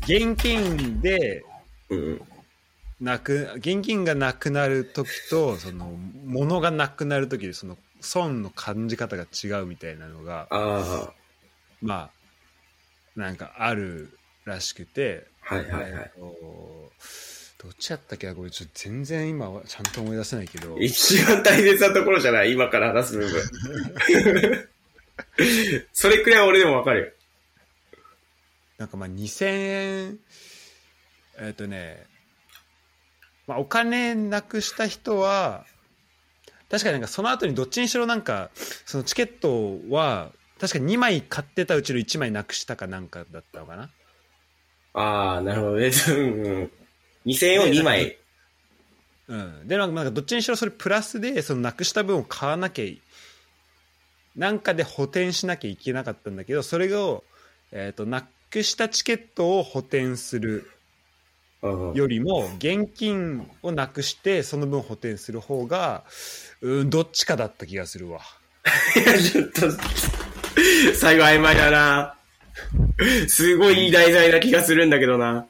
[0.04, 1.44] 現金で
[1.90, 2.22] うん。
[3.00, 5.92] なく、現金がなくなる時と、その、
[6.26, 11.14] 物がなくなる時で、その、損の感じ方が違うみたいなのが、あ
[11.82, 12.10] ま
[13.16, 16.12] あ、なんかあるらしくて、あ、はいはいはい。
[17.58, 22.52] どっちやったっけなこれちょっと全然今はちゃんと思い出せないけど、一番大切なところじゃない？
[22.52, 24.70] 今から話す部分。
[25.94, 27.12] それくらい俺でもわかるよ。
[28.78, 30.20] なんかまあ2000円、
[31.40, 32.06] えっ、とね、
[33.48, 35.66] まあお金なくした人は、
[36.70, 38.50] 確かになんかその後にどっちにしろなんか、
[38.86, 43.90] そのチケットは、確か2枚買ってたうちの1枚なくしたかなんかだったのかな。
[44.96, 45.92] ああ、なるほどね。
[46.10, 46.72] うんうん。
[47.26, 48.18] 2000円を2枚。
[49.28, 49.68] うん。
[49.68, 53.02] で、なんかなんかどっちにしろそれプラスで、そのなくした分を買わなきゃい、
[54.36, 57.24] なんかで補填しなきゃいけなかったんだけど、それを、
[57.72, 60.70] えっ、と、なくしたチケットを補填する
[61.94, 66.04] よりも現金をなくしてその分補填する方が
[66.62, 68.22] うんどっちかだった気がするわ
[68.96, 69.72] いや、 ちょっと、
[70.96, 72.18] 最後曖昧だな。
[73.28, 75.48] すごいいい題材な気がするんだけどな。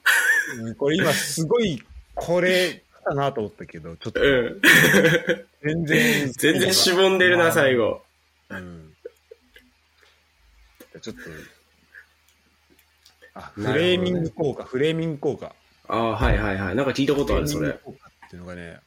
[0.59, 1.83] うんこれ今すごい
[2.13, 4.61] これかなと思ったけどちょっとうん。
[5.63, 8.03] 全然全然しぼんでるな、最後。
[8.49, 8.95] うん
[11.01, 11.21] ちょっと
[13.33, 15.53] あフレーミング効果、フレーミング効果
[15.87, 16.75] ああ、はいはいはい。
[16.75, 17.73] なんか聞いたことある、それフレー。
[17.85, 18.79] ミング効果っていうのがね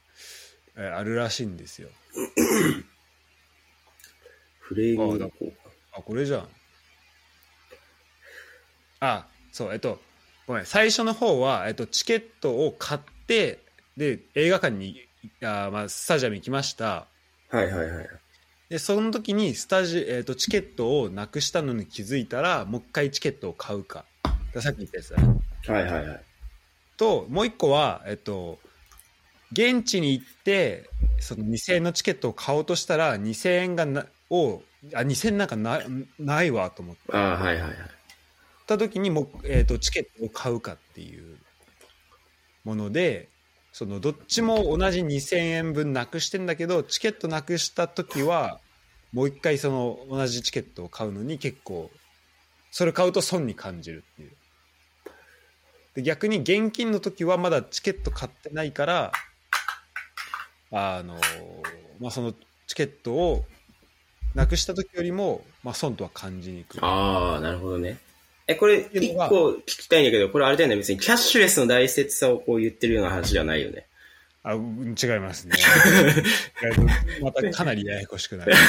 [0.76, 1.88] えーあるらしいんですよ
[4.60, 5.52] フレーミング効
[5.92, 6.48] あ、これじゃん。
[9.00, 10.02] あ、そう、えっと、
[10.46, 13.64] ごめん、最初の方は、えっと、チケットを買って、
[13.96, 14.96] で、映画館に、
[15.42, 17.08] あまあ、スタジアム行きました。
[17.50, 17.58] 果。
[17.58, 18.06] はいはいはい。
[18.68, 24.06] で、その時に、スタジ、えっと、チケットをなくしたのに気づいたら、もう一回チケットを買うか。
[24.60, 25.40] さっき言ったやつだね。
[25.66, 26.24] はいはいはい。
[26.96, 28.60] と、もう一個は、えっと、
[29.52, 30.90] 現地に行って、
[31.20, 35.80] その2000円のチケットを買おうとしたら、2000円がな、を、あ、2000円なんかな
[36.18, 37.97] ないわと思っああ、はいはいはい。
[38.68, 41.38] た時にも、えー、とチケットを買うかっていう
[42.64, 43.28] もので、
[43.72, 48.60] そのどっちも同じ2000円分なくしてんだけど、チケットなくした時は、
[49.12, 51.90] もう一回その同じチケットを買うのに結構、
[52.70, 54.32] それ買うと損に感じるっていう。
[55.94, 59.12] で逆に現金の時はまだチケット買ってないから、
[60.70, 61.18] あの、
[61.98, 62.34] まあ、その
[62.66, 63.46] チケットを
[64.34, 66.78] なくした時よりも、まあ、損とは感じにくい。
[66.82, 67.98] ああ、なるほどね。
[68.50, 73.86] え、これ、一個聞きたいんだけど、これあれだよね、別にキャッシュレスの大切さをこう言ってるような話じゃないよね。
[74.42, 75.54] あ、うん違いますね。
[76.64, 76.80] えっと
[77.22, 78.54] またかなりややこしくなる。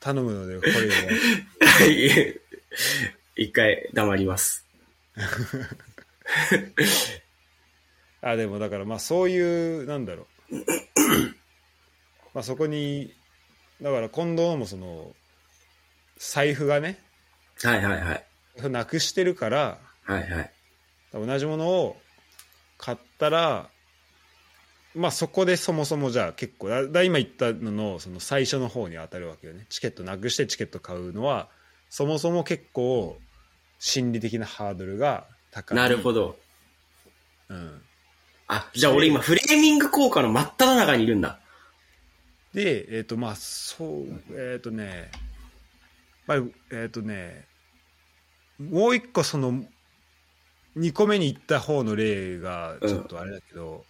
[0.00, 0.74] 頼むので、これを。
[1.66, 2.38] はい。
[3.36, 4.66] 一回黙ります。
[8.20, 10.56] あ、でもだからまあそういう、なんだろう。
[12.34, 13.14] まあそこに、
[13.80, 15.14] だから今度もその、
[16.20, 16.98] 財布がね、
[17.62, 18.14] はいはいは
[18.62, 18.70] い。
[18.70, 20.50] なくしてるから、はいはい。
[21.14, 21.96] 同じものを
[22.76, 23.70] 買ったら、
[24.94, 31.48] まあそこでそもそもじゃあ結構だだ今言ったののその最初の方に当たるわけよねチケットなくしてチケット買うのは
[31.88, 33.16] そもそも結構
[33.78, 36.36] 心理的なハードルが高いなるほど。
[37.48, 37.82] うん、
[38.48, 41.38] あ、じゃあ俺今フレーミング効果の真っ只中にいるんだ。
[42.52, 45.10] でえっ、とまあそうえっ、とね
[46.30, 46.38] まあ
[46.70, 47.44] えっ、とね
[48.60, 49.64] もう一個その
[50.76, 53.84] 2個目に行った方の例がちょっとあれだけど、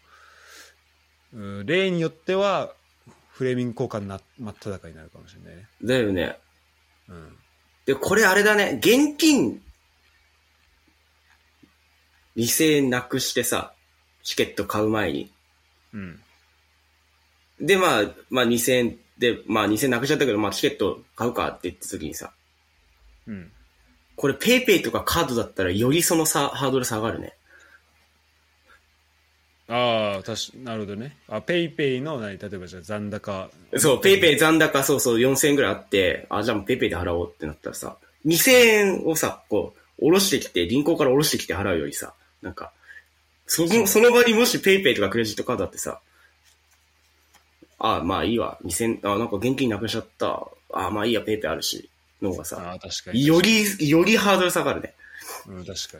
[1.34, 2.72] うん例によっては
[3.28, 5.68] フレーミング効果にな真っ只中になるかもしれないね。
[5.82, 6.38] だよね。
[7.08, 7.36] うん、
[7.84, 9.62] で、これあれだね、現金、
[12.36, 13.72] 2000円なくしてさ、
[14.24, 15.30] チケット買う前に。
[15.92, 16.20] うん、
[17.60, 22.32] で、まあ、まあ2000円で、まあ2000円なくしちゃったけど、まあチケット買うかって言った時にさ、
[23.28, 23.52] うん。
[24.16, 27.34] これペイペイとかカードだったらよりそのさ、ハードル下がるね。
[29.68, 31.16] ああ、たし、なるほどね。
[31.28, 33.50] あ、ペイペイの何、例えばじゃあ残高。
[33.76, 37.96] そう、ペイペイ残高そうそう4000円ぐらいあって、あ、じゃあもうペイペイで払おうってなったらさ、
[38.26, 42.72] 2000円をさ、こう、下ろしてきて、銀行から下ろしてきて払うよりさ、なんか、
[43.46, 46.00] その、その場にもしペイペイとかクレジットカードあってさ、
[47.80, 50.46] あまあいいわ、2000、あ、なんか現金なくしちゃった。
[50.72, 53.26] あまあいいや、ペイペイあるし、の方がさ、ああ、確かに。
[53.26, 54.94] より、よりハードル下がるね。
[55.48, 55.98] うん、確か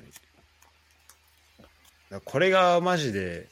[2.10, 2.20] に。
[2.24, 3.48] これがマジで、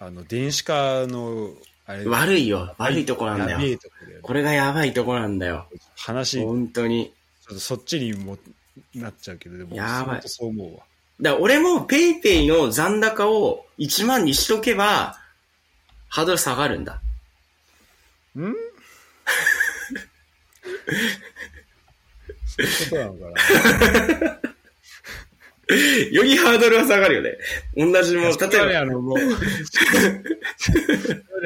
[0.00, 1.50] あの、電子化の、
[1.86, 2.74] あれ、悪いよ。
[2.78, 3.58] 悪いとこなんだよ。
[3.78, 5.68] とこだよねこれがやばいとこなんだよ。
[5.96, 7.12] 話、ちょ本当に。
[7.52, 8.38] っとそっちにも
[8.94, 10.82] なっちゃうけど、でも、やばいそう思うわ。
[11.20, 15.20] だ俺もペイペイの残高を1万にしとけば、
[16.08, 17.00] ハードル下がるんだ。
[18.42, 18.54] ん？
[22.46, 24.40] そういうことなのかな？
[26.12, 27.38] よりハードルは下がるよね。
[27.76, 29.18] 同じもの、例えあの、もう、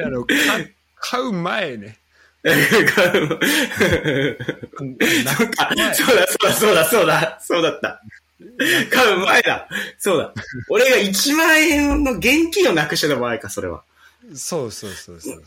[0.05, 0.33] あの、か
[0.95, 1.97] 買う前ね。
[2.43, 2.51] ば、
[5.35, 8.01] そっか、そうだ、そうだ、そうだ、そうだ、そうだった。
[8.91, 9.67] 買う前だ。
[9.97, 10.33] そうだ。
[10.69, 13.83] 俺が1万円の現金をなくしてた場合か、それは。
[14.33, 15.43] そうそうそうそう。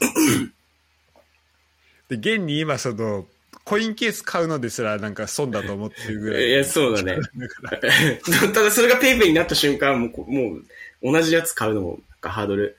[2.18, 3.26] で、現に今、その、
[3.64, 6.48] コインケース買うのですらなんか損だと思ってるぐらい。
[6.48, 7.20] いや、そうだね。
[8.52, 10.64] ただそれがペイペイになった瞬間、もうこ、もう、
[11.02, 12.76] 同じやつ買うのも、なんかハードル、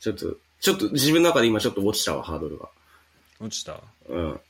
[0.00, 2.68] ちょっと、ちょっと自分の中で今ちょっと落ちたわ、ハードルが。
[3.40, 3.82] 落ちた？
[4.08, 4.40] うん。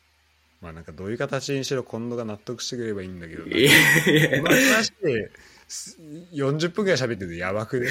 [0.61, 3.57] まあなんかどういう形にしろ今度が納得してくれればいいんだけどな。
[3.57, 5.31] いやいや話で
[5.69, 5.99] す
[6.33, 7.89] 40分くらい喋ってるのやばくね。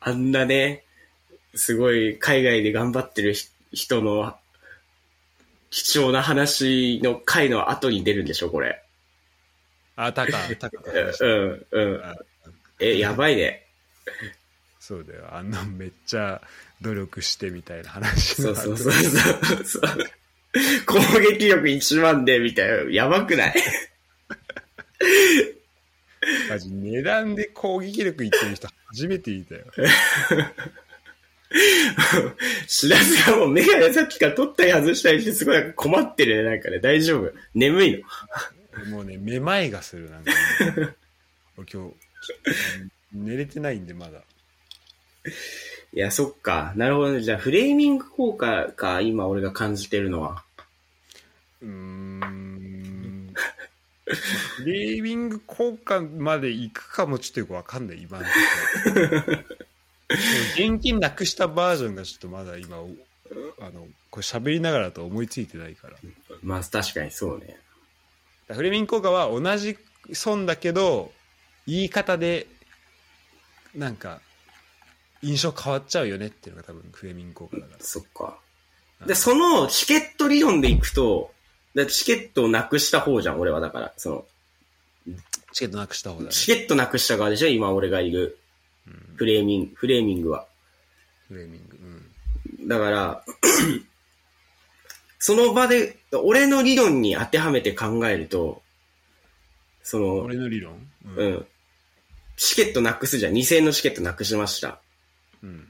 [0.00, 0.83] あんなね、
[1.54, 4.34] すごい海外で頑張ってるひ人の
[5.70, 8.82] 貴重な話の回の後に出るんでしょ、これ。
[9.96, 10.78] あ、タカ、タカ。
[11.20, 12.02] うん、うん。
[12.78, 13.66] え、やばいね。
[14.78, 15.34] そうだよ。
[15.34, 16.40] あの、めっちゃ
[16.80, 19.82] 努力してみたいな話のそうそうそうそうそう。
[20.86, 22.92] 攻撃力1万で、みたいな。
[22.92, 23.54] やばくない？
[26.48, 29.64] マジ値段で攻撃力いってる人初めていたよ。
[32.66, 36.50] しらすがもうメガネさっきから取ったり外したりしてすごい困ってるね。
[36.50, 37.32] なんかね、大丈夫。
[37.54, 38.04] 眠い
[38.72, 38.90] の。
[38.90, 40.36] もうね、めまいがする、なんか、ね。
[41.56, 41.94] 俺今日、
[43.12, 44.22] 寝れてないんで、まだ。
[45.92, 46.72] いや、そっか。
[46.76, 47.20] なるほどね。
[47.20, 50.42] じゃあ、フレーミング効果か、今俺が感じてるのは。
[51.62, 53.32] うーん。
[54.06, 58.30] フレーミング効果までいくかもちょっとよくわかんない、今のと
[58.92, 59.63] ころ
[60.08, 62.90] 現金なくしたバージョンがちょっとまだ今、お
[63.60, 65.96] あの、これ喋りながらだと思いついてないから。
[66.42, 67.58] まあ、確かにそうね。
[68.48, 69.78] フレーミング効果は同じ
[70.12, 71.12] 損だけど、
[71.66, 72.46] 言い方で、
[73.74, 74.20] なんか、
[75.22, 77.78] 印象変わっちゃうよねっていうのが多分フレーミング効果だから。
[77.80, 78.38] そっか。
[79.06, 81.32] で、そのチケット理論でいくと、
[81.74, 83.94] だチケットをなくした方じゃん、俺はだから。
[83.96, 84.26] その、
[85.52, 86.30] チケットなくした方だね。
[86.30, 88.43] チケットなくした側でしょ、今俺がいるうん
[89.16, 90.46] フレーミング、フレーミングは。
[91.28, 91.78] フレーミング。
[92.60, 92.68] うん。
[92.68, 93.24] だから、
[95.18, 98.62] その場で、俺の理論に当てはめて考えると、
[99.82, 100.74] その、俺の理論？
[101.16, 101.46] ううん。
[102.36, 103.34] チケットなくすじゃん。
[103.34, 104.80] 2000円のチケットなくしました。
[105.42, 105.68] うん。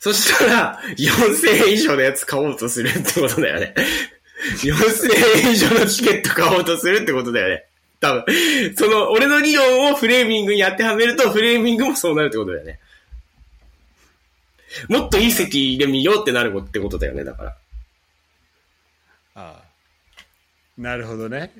[0.00, 3.74] そしたら、4000円以上のやつ買おうとするってことだよね。
[4.62, 7.64] 4000円以上のチケット買おうとするってことだよね。
[8.04, 8.74] 多分。
[8.76, 12.78] その、俺の理論をフレーミングに当てはめると、フレーミングもそうなるってことだよね。
[14.88, 17.56] もっといい席で見ようってなるってことだよね、だから。
[19.36, 19.64] ああ。
[20.76, 21.52] なるほどね。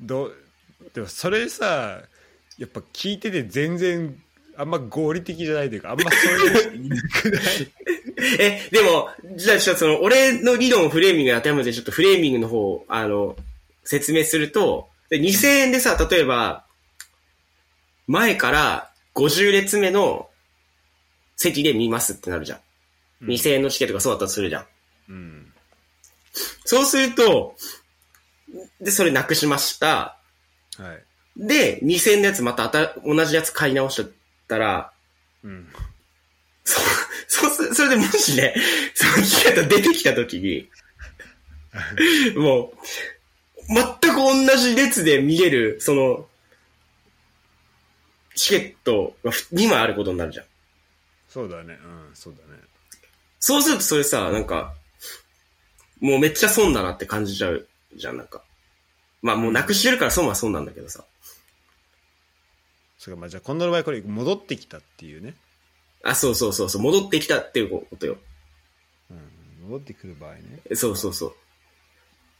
[0.00, 0.36] どう、
[0.92, 2.02] でもそれさ、
[2.58, 4.20] やっぱ聞いてて全然、
[4.56, 7.42] あんま合理的じゃないというか、あんまそういう人いなくない？
[8.38, 13.36] え、でも、じゃあちょっとその、俺の理論をフレーミングに当てはめて、ちょっとフレーミングの方を、あの、
[13.84, 16.64] 説明すると、で2000円でさ、例えば、
[18.06, 20.28] 前から50列目の
[21.36, 22.60] 席で見ますってなるじゃん。
[23.26, 24.66] 2000円のチケットがそうだったとするじゃん。
[25.08, 25.52] うん。
[26.64, 27.54] そうすると、
[28.80, 30.18] で、それなくしました。
[30.76, 31.04] はい。
[31.36, 32.70] で、2000円のやつまた
[33.04, 34.10] 同じやつ買い直しちゃっ
[34.48, 34.92] たら、
[35.42, 35.68] うん。
[36.64, 36.80] そ、
[37.50, 38.54] そそれでもしね、
[38.94, 40.68] そのチケット出てきたときに、
[42.36, 42.72] もう、
[43.68, 46.26] 全く同じ列で見れる、その、
[48.34, 50.46] チケットが2枚あることになるじゃん。
[51.28, 51.78] そうだね。
[51.82, 52.60] うん、そうだね。
[53.40, 54.74] そうするとそれさ、なんか、
[56.00, 58.42] もうめっちゃ損だなって感じちゃうじゃん、なんか。
[59.22, 61.04] まあもうなくしてるから損は損なんだけどさ。
[62.98, 65.34] そうか、まあじゃあ今度の場合これ戻ってきたっていうね。
[66.02, 68.18] あ、そうそうそうそう、戻ってきたっていうことよ。
[69.10, 69.68] うん。
[69.70, 70.40] 戻ってくる場合ね。
[70.74, 71.36] そうそうそう。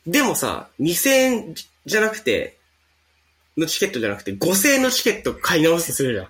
[0.07, 1.55] でもさ、2000円
[1.87, 2.59] じゃなくて、
[3.57, 6.29] のチケットじゃなくて、5000円のチケット買い直すとするじゃん。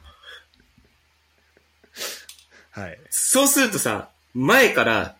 [2.70, 2.98] はい。
[3.10, 5.16] そうするとさ、前から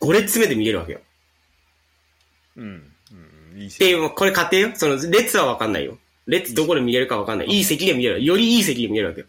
[0.00, 1.00] 5列目で見れるわけよ。
[2.56, 2.92] うん。
[3.52, 3.60] うん。
[3.60, 4.70] いいっていう、これ仮定よ。
[4.74, 5.98] その、列はわかんないよ。
[6.26, 7.48] 列どこで見れるかわかんない。
[7.48, 8.24] いい席で見れる。
[8.24, 9.26] よりいい席で見れるわけよ。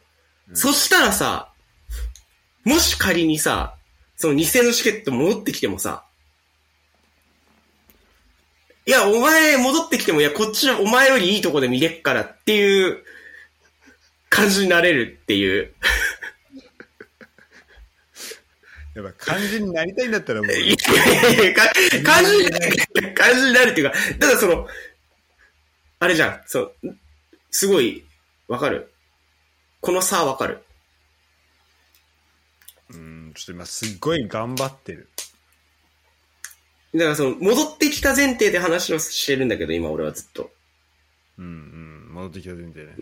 [0.53, 1.51] そしたらさ、
[2.63, 3.76] もし仮にさ、
[4.16, 6.05] その2000のチケット戻ってきてもさ、
[8.88, 13.03] いや、お前戻ってきても、いや、こっちはお前よりいいとこで見れっからっていう
[14.29, 15.73] 感じになれるっていう。
[18.95, 20.67] やっぱ感じになりたいんだったらもう、いやい
[21.33, 21.73] やいやか
[22.03, 24.67] 感じになる、感じになるっていうか、ただその、
[25.99, 26.75] あれじゃん、そう、
[27.49, 28.05] すごい、
[28.47, 28.93] わかる
[29.81, 30.63] この差わかる
[32.91, 35.09] うん、ちょっと今すっごい頑張ってる。
[36.95, 40.49] だからその、戻ってきた前提で話をしてるんだけど、今俺はずっと。
[41.37, 41.47] うんう
[42.11, 42.93] ん、戻ってきた前提ね。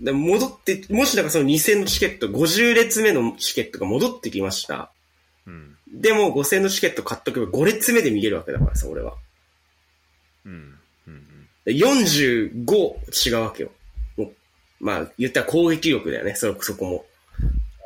[0.00, 4.90] で戻って、もしだからその2000のチケット、50列目のチケットが戻ってきました。
[5.46, 5.76] うん。
[5.90, 9.14] でも5000のチケット買っとけば5列目で見れるわけだからさ、俺は。
[10.44, 10.78] うん。
[11.06, 11.48] うん。
[11.64, 13.70] で45違うわけよ。
[14.18, 14.32] もう
[14.80, 17.06] まあ、言ったら攻撃力だよね、そ、そこも。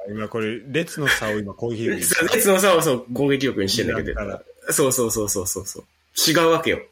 [0.08, 4.42] 今これ、列の差を今攻撃力に そう列の差はそう、攻撃力にしてんだけどだか。
[4.70, 5.84] そうそうそうそうそうそう。
[6.30, 6.82] 違うわけよ。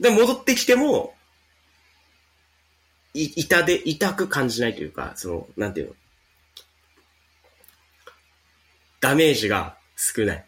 [0.00, 1.14] で、戻ってきても、
[3.14, 5.94] い、痛で、痛く感じないというか、その、なんていうの？
[9.00, 10.44] ダメージが少ない。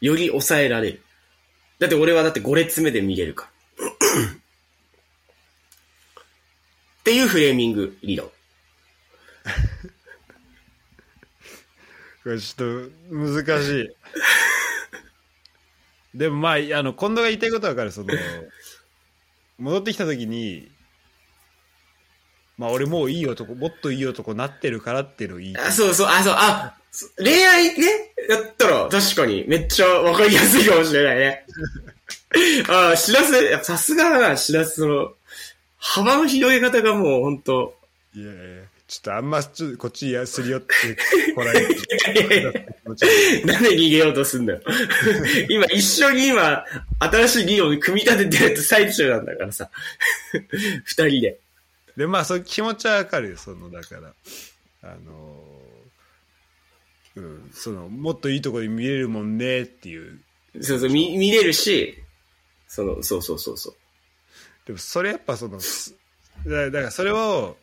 [0.00, 1.02] より抑えられる。
[1.78, 3.50] だって俺はだって5列目で見れるか。
[7.00, 8.30] っていうフレーミング理論。
[12.26, 13.90] これちょっと難しい。
[16.18, 17.92] でもまあ、あの、近藤が言いたいことはわかる。
[17.92, 18.08] その、
[19.60, 20.68] 戻ってきたときに、
[22.58, 27.86] まあ俺もういい男、もっといい男になってるからっていうのを言いあ、そうそう、あ、そう、あ、そ恋愛ね、
[28.28, 29.44] やったら確かに。
[29.46, 31.46] めっちゃわかりやすいかもしれないね。
[32.68, 35.14] ああ、しらす、やっぱさすがだな、しらす、その、
[35.78, 37.78] 幅の広げ方がもうほんと、
[38.16, 40.74] いやいやちょっとあんまちょっとこっちやすり寄って
[41.34, 42.52] こられていやいや
[43.44, 44.60] なんで逃げようとすんだよ。
[45.50, 46.64] 今一緒に今、
[47.00, 49.70] 新しい議論を組み立ててる最中なんだからさ。
[50.84, 51.40] 二人で。
[51.96, 54.12] でまあそう気持ちはわかるよそのだから
[54.82, 60.20] あのーうんそのもっといいところに見れるもんねっていう
[60.60, 62.02] そうそう、見、見れるし、
[62.68, 63.74] その、そうそうそうそう。
[64.66, 67.56] でもそれやっぱそのだからそれを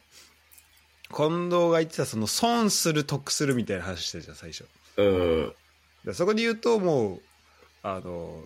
[1.15, 4.65] 近藤が言ってたその損する得するみたいな話してたじゃん最初
[4.97, 5.53] うん。
[6.05, 7.21] らそこで言うともう
[7.83, 8.41] あの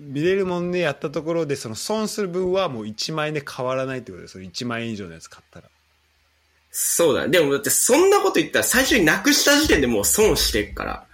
[0.00, 5.68] 見れるもんねやったところでその損する分はもう1万円で変わらないってことでその1万円以上のやつ買ったら
[6.76, 7.28] そうだ。
[7.28, 11.06] でもだってそんなこと言ったら最初になくした時点でもう損してるから。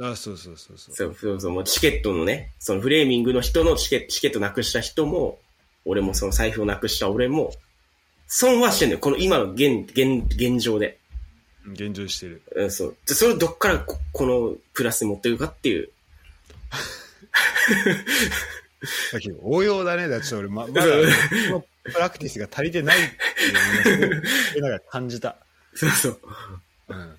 [0.00, 5.38] あそうそうそうそうそうそうそう、もうチケットのね、そのフレーミングの人のチケチケットなくした人も、
[5.84, 7.52] 俺もその財布をなくした俺も、
[8.26, 9.00] 損はしてんだよ。
[9.00, 10.98] この今の現、現、現状で。
[11.72, 12.96] 現状してるうん、そう。
[13.06, 15.90] じゃ、それをどっからここのプラスに持っていくかっていう。
[19.12, 20.82] だけど応用だねだって俺ま まだ
[21.84, 25.36] プラクティスが足りてないっていうのをすごい なんか感じた、
[25.74, 26.20] そうそう。
[26.88, 27.16] うん、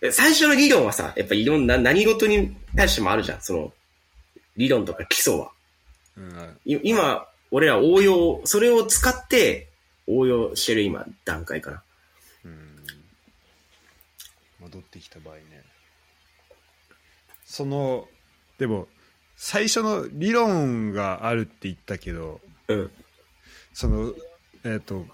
[0.00, 3.42] で最初の理論はさ、やっぱいろんな、何事に対してもあるじゃん。
[3.42, 3.72] その、
[4.56, 5.50] 理論とか基礎は。
[6.16, 9.68] うんい今、俺ら応用、それを使って
[10.08, 11.82] 応用してる今、段階かな。
[12.44, 12.76] うん
[14.60, 15.42] 戻ってきた場合ね
[17.44, 18.08] その
[18.58, 18.88] でも
[19.36, 22.90] 最初の理論があるって言ったけどうん。
[23.72, 24.12] その
[24.64, 25.06] えっ、と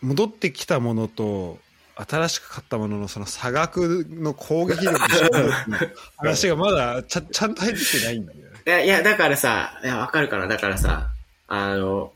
[0.00, 1.58] 戻ってきたものと
[1.96, 4.98] 新しく買ったもののその差額の攻撃力の
[6.16, 8.44] 話がまだちゃちゃんと入ってきてないんだよね。
[8.66, 11.10] いや、いや、だからさ、いや、わかるかなだからさ、
[11.48, 12.12] あの、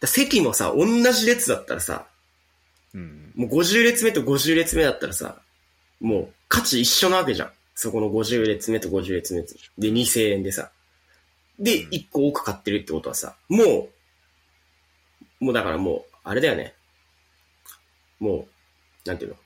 [0.00, 2.06] だ席もさ、同じ列だったらさ、
[2.94, 5.40] うん、もう50列目と50列目だったらさ、
[6.00, 7.52] もう価値一緒なわけじゃん。
[7.74, 10.70] そこの50列目と50列目で2000円でさ。
[11.58, 13.88] で、1個多く買ってるってことはさ、も
[15.40, 16.74] う、もうだからもう、あれだよね。
[18.18, 18.46] も
[19.04, 19.36] う、なんていうの？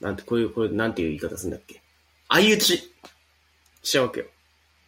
[0.00, 1.80] なんて、こういう、これ、なんていう言い方するんだっけ？
[2.28, 2.90] 相打ちし
[3.82, 4.26] ちゃうわけよ。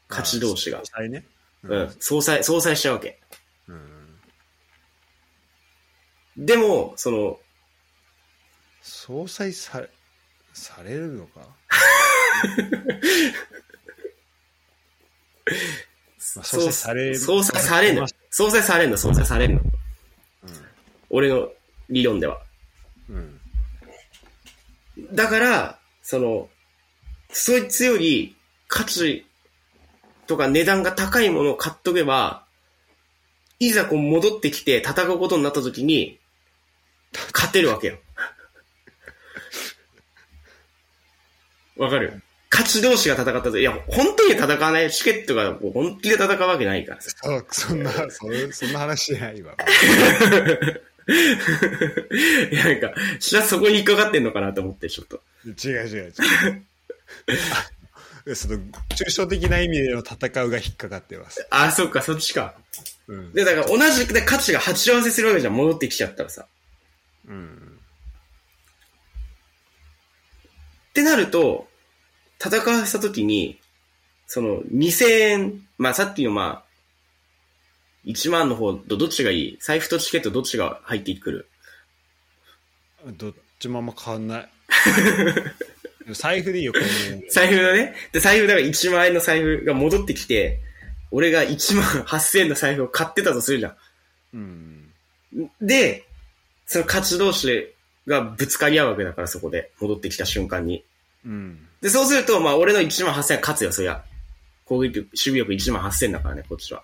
[0.09, 0.81] 勝ち同士が。
[0.81, 1.25] 実際ね。
[1.63, 1.97] うん。
[2.01, 3.21] 相殺、相殺しちゃうわけ。
[6.37, 7.39] うんでも、その、
[8.83, 9.83] 総裁さ
[10.53, 11.41] されるのか？
[16.37, 18.07] まあ、総裁される相殺されんの。
[18.31, 19.61] 相殺されんの、相殺されんの。
[21.11, 21.49] 俺の
[21.89, 22.41] 理論では。
[23.09, 23.41] うん
[25.13, 26.49] だから、その、
[27.31, 28.37] そいつより
[28.69, 29.27] 価値
[30.27, 32.45] とか値段が高いものを買っとけば、
[33.59, 36.21] いざこう戻ってきて戦うことになった時に、
[37.33, 37.99] 勝てるわけよ。
[41.77, 42.23] わかる？
[42.51, 43.59] 勝ち同士が戦ったと。
[43.59, 47.11] いや、本当に戦わないチケットが本気で戦うわけないからさ。
[47.21, 49.57] そうそんなそれそんな話じゃないわ
[52.53, 55.21] いや、 なんか、しらそこに引っかかってんのかなと思って、ちょっと。
[55.47, 56.15] 違う違う違う
[58.33, 58.59] あその
[58.89, 62.55] 抽象的な意味での戦うが引っかかってます、あ、そっか、そっちか。
[63.09, 66.47] うんで、だから同じで価値が鉢合わせするわけじゃん、戻ってきちゃったらさ。
[67.27, 67.79] うん、
[70.91, 71.69] ってなると、
[72.39, 73.59] 戦わせたときに、
[74.27, 76.65] その、2000円、まあさっきのまあ、
[78.05, 79.59] 1万の方とどっちがいい？
[79.61, 81.49] 財布とチケットどっちが入ってくる？
[83.17, 84.49] どっちもあんま変わんない。
[86.13, 87.95] 財布でいいよこの財布だね。
[88.13, 90.61] で、財布だから1万円の財布が戻ってきて、
[91.11, 93.77] 俺が1万8000円の財布を買ってたとするじゃ
[94.35, 94.93] うんん。
[95.61, 96.04] で、
[96.67, 97.73] その勝ち同士
[98.07, 99.71] がぶつかり合うわけだから、そこで。
[99.81, 100.85] 戻ってきた瞬間に。
[101.25, 104.03] うんで、そうすると、まあ、俺の1万8000円勝つよ、そりゃ。
[104.65, 106.83] 攻撃力、守備力1万8000円だからね、こっちは。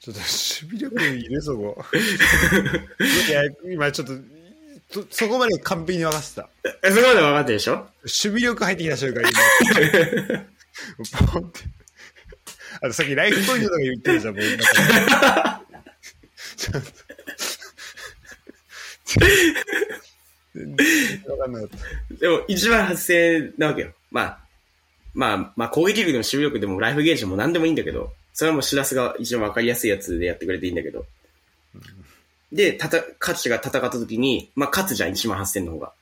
[0.00, 1.84] ちょっと守備力いるそこ
[3.28, 4.14] いや今ちょっと
[5.02, 6.48] とそこまで完璧に分かってた
[6.84, 7.74] えそこまで分かってるでしょ？
[8.02, 9.30] 守備力入ってきた瞬間今
[11.32, 11.60] ポンって
[12.82, 14.44] あとさっきライフポイントとか言ってるじゃんもう
[16.56, 17.04] ちょっと全然分かんなかった
[20.54, 23.92] でも、1万8000円なわけよ。
[24.10, 24.38] まあ、
[25.14, 31.06] まあ、まあ、攻撃力でも守備力でもライフゲージでも何でもいいんだけど、それはもうシラスが一番分かりやすいやつでやってくれていいんだけど、
[32.52, 35.92] で、たた、価値が戦った時に、まあ、勝つじゃん、1万8000の方が。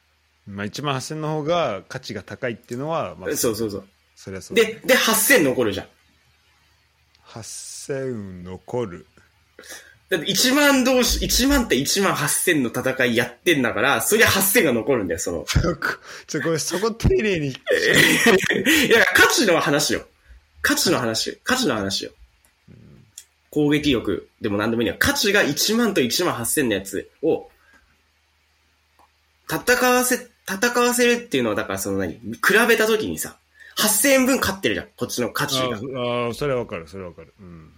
[0.47, 3.89] まあ、1万8000の方が価値が高いっていうのは、まあ、そうそうそう。
[4.17, 4.57] そりゃそう。
[4.57, 5.87] で、で、8000残るじゃん。
[7.27, 9.07] 8000残る。
[10.17, 15.45] だって1万同士、1万って1万8000の戦いやってんだから、そりゃ8000が残るんだよ、その。
[15.47, 17.49] そこ、ちょ、これ、そこ丁寧に。
[17.51, 17.53] い
[18.91, 20.07] や、価値の話よ。
[20.63, 21.39] 価値の話。
[21.43, 22.13] 価値の話よ。
[23.51, 24.97] 攻撃力でも何でもいいよ。
[24.99, 27.51] 価値が1万と1万8000のやつを、
[29.49, 32.21] 戦わせ、戦わせるっていうのは、だからその何比
[32.69, 33.37] べたときにさ、
[33.79, 34.87] 8000円分勝ってるじゃん。
[34.97, 35.77] こっちの価値が。
[35.77, 37.35] ああ、それはわかる、それはわかる。
[37.41, 37.74] うん。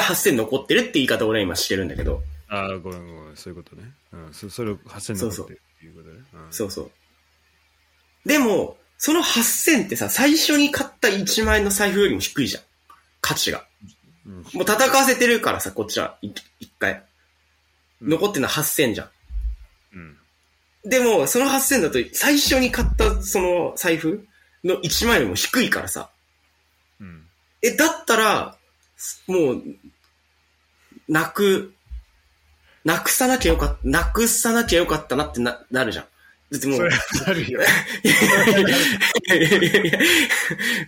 [0.00, 2.22] ら8000残ってるって言い方を俺は今してるんだけど。
[2.48, 3.92] ああ、ごめんごめん、そういうことね。
[4.12, 6.20] うん、そそれを8000残ってるっていうことね。
[6.34, 6.90] うんそうそう。
[8.26, 12.62] でも、その8000ってさ、最初に買った1万円の財布よりも低いじゃん。
[13.20, 13.64] 価値が。
[14.26, 16.30] うんもう戦わせてるからさ、こっちは、い
[16.60, 16.92] 一回。
[16.92, 17.02] うん
[18.10, 19.10] 残ってるのは8000じゃん。
[19.94, 20.18] うん。
[20.84, 24.26] でも、その8000だと、最初に買ったその財布
[24.64, 26.10] の1万円よりも低いからさ。
[27.00, 27.26] うん。
[27.62, 28.56] え、だったら、
[29.26, 29.62] もう、
[31.08, 31.72] なく、
[32.84, 36.04] なくさなきゃよかった、なくさなきゃよかったなってな、なるじゃん。
[36.50, 37.60] だってもう、それはなるよ。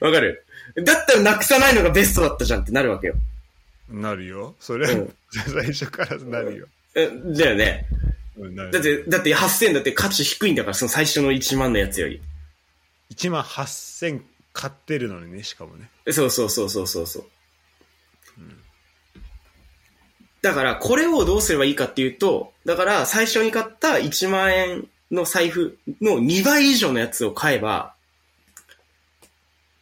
[0.01, 0.45] わかる？
[0.85, 3.15] だったらなくさないのがベストだったじゃんってなるわけよ。
[3.89, 4.55] なるよ。
[4.61, 6.67] それは、うん最初からなるよ。
[6.95, 7.87] えだよね。
[8.73, 12.21] だって、だって8000だって価値低いんだから、その最初の1万のやつより。
[13.15, 14.21] 1万8000
[14.53, 15.89] 買ってるのにね、しかもね。
[16.13, 17.25] そうそうそうそうそうそう。
[20.45, 27.95] だから、これをどうすればいいかっていうと、だから、最初に買った1万円の財布の2倍以上のやつを買えば、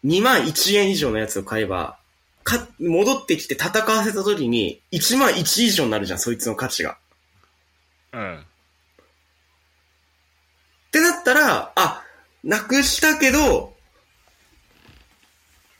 [0.04, 1.98] 2万1円以上のやつを買えば、
[2.44, 6.96] か、戻ってきて戦わせた時に、1万1以上になるじゃん、そいつの価値が。
[8.12, 8.38] うん。
[8.38, 8.40] っ
[10.92, 12.04] てなったら、あ、
[12.44, 13.74] なくしたけど、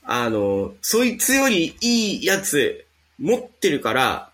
[0.03, 2.85] あの、そいつよりいいやつ
[3.17, 4.32] 持ってるから、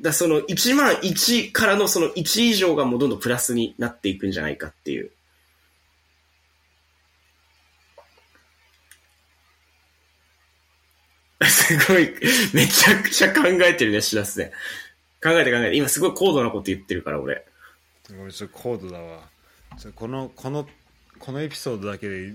[0.00, 5.10] だその1万1からのその1以上がもうどんどんプラスになっていくんじゃないかっていう。
[11.44, 12.12] すごい、
[12.52, 14.52] めちゃくちゃ考えてるね、しらすね。
[15.22, 15.76] 考えて考えて。
[15.76, 17.46] 今すごい高度なこと言ってるから、俺。
[18.08, 19.28] ごめん、それ高度だわ。
[19.94, 20.68] この、この、
[21.18, 22.34] このエピソードだけで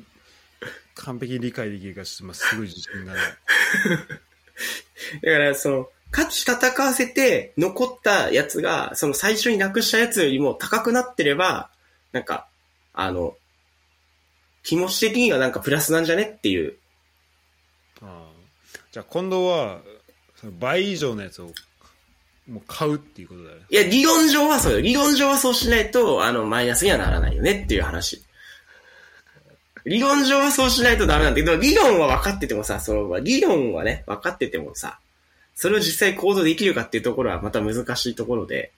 [0.95, 3.23] 完璧に理解できるか、ちょっとまあすごい自信がない。
[5.21, 11.71] だから、その、勝ち戦わせて残ったやつが、その最初になくしたやつよりも高くなってれば、
[12.11, 12.47] なんか、
[12.93, 13.35] あの、
[14.61, 16.77] 気持ち的にはなんかプラスなんじゃねっていう。
[18.01, 18.33] ああ
[18.91, 19.81] じゃあ今度は、
[20.59, 21.51] 倍以上のやつを
[22.47, 23.63] もう買うっていうことだよね。
[23.69, 24.81] いや、理論上はそうよ。
[24.81, 28.23] 理論上はそうしないと、あの、マイナスにはならないよねっていう話。
[29.85, 34.99] 理論上はそうしないとダメなんだけど、理論は分かっててもさ、その、理論はね、分かっててもさ、
[35.55, 38.71] それを実際行動できるかっていうところはまた難しいところで、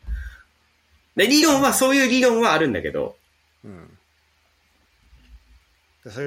[1.15, 3.15] で理論は、そういう理論はあるんだけど、
[3.63, 3.89] うん。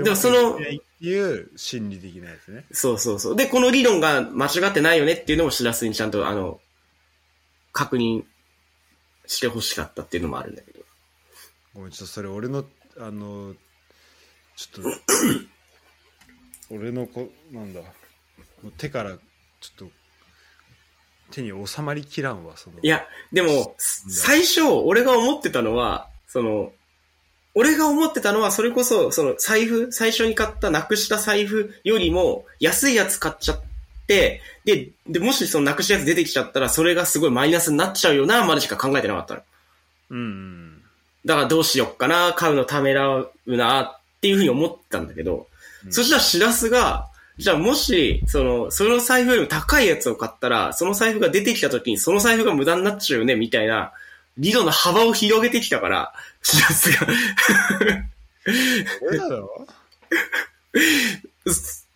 [0.03, 0.59] でもその
[1.01, 2.65] いう心理的なやつね。
[2.73, 3.37] そうそうそう。
[3.37, 6.61] で、この理論が間違ってないよねっていうのを知らずにちゃんと、あの、
[7.73, 8.25] 確認
[9.27, 10.81] してほしかったっていうのもあるんだけど。
[11.75, 12.65] ごめん、ちょっとそれ俺の、
[12.99, 13.55] あの、
[14.57, 14.91] ちょっと、
[16.75, 17.81] 俺のこ、なんだ、
[18.79, 19.17] 手から
[19.61, 19.91] ちょっと、
[21.31, 22.79] 手に収まりきらんわ、その。
[22.81, 26.73] いや、でも、最初、俺が思ってたのは、その、
[27.55, 33.61] 俺が思ってたのは、それこそ、その財布、最初に買ったなくした財布よりも、安いやつ買っちゃっ
[34.07, 39.41] て、で、で、もしそのなくしたやつ出てきちゃったら、それがすごいマイナスになっちゃうよな、までしか考えてなかったの。
[40.11, 40.83] うんうん。
[41.25, 45.47] だからどうしよっかな、買うのためらうな、っていうふうに思ったんだけど、
[45.85, 47.09] うんそしたらしらすが、
[47.39, 53.93] じゃあもし、その、その財布よりも高いやつを買ったら、その財布が出てきた時にその財布が無駄になっちゃうよね、みたいな、
[54.37, 56.13] 理論の幅を広げてきたから、
[56.43, 57.13] しらすが、こ
[59.11, 59.67] れだろ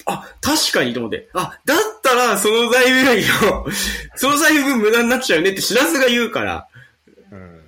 [0.05, 3.67] あ、確かにと思って、あ、だったらその財布よりも、
[4.15, 6.69] その財布分無駄になっちゃうよねってしらすが言うから、
[7.33, 7.59] うん。
[7.59, 7.61] っ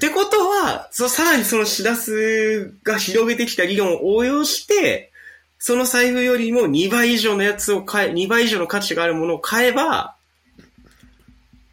[0.00, 5.12] てことは、そさらにそのしらすが広げてきた理論を応用して、
[5.58, 10.16] その財布よりも2倍以上のやつを買え、2倍以上の価値があるものを買えば、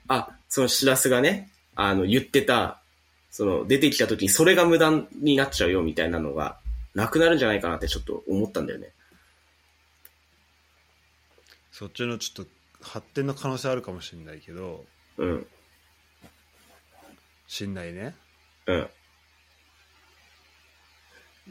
[0.08, 2.82] あ、そのしらすがね、あの、言ってた、
[3.32, 6.60] その、出てきた時にそれが無駄になっちゃうよみたいなのが、
[6.94, 8.92] なくなるんじゃないかなってちょっと思ったんだよね。
[11.72, 14.86] そっちのちょっと、発展の可能性あるかもしれないけど
[15.18, 15.48] うん。
[17.48, 18.16] しんないね
[18.68, 18.90] うん。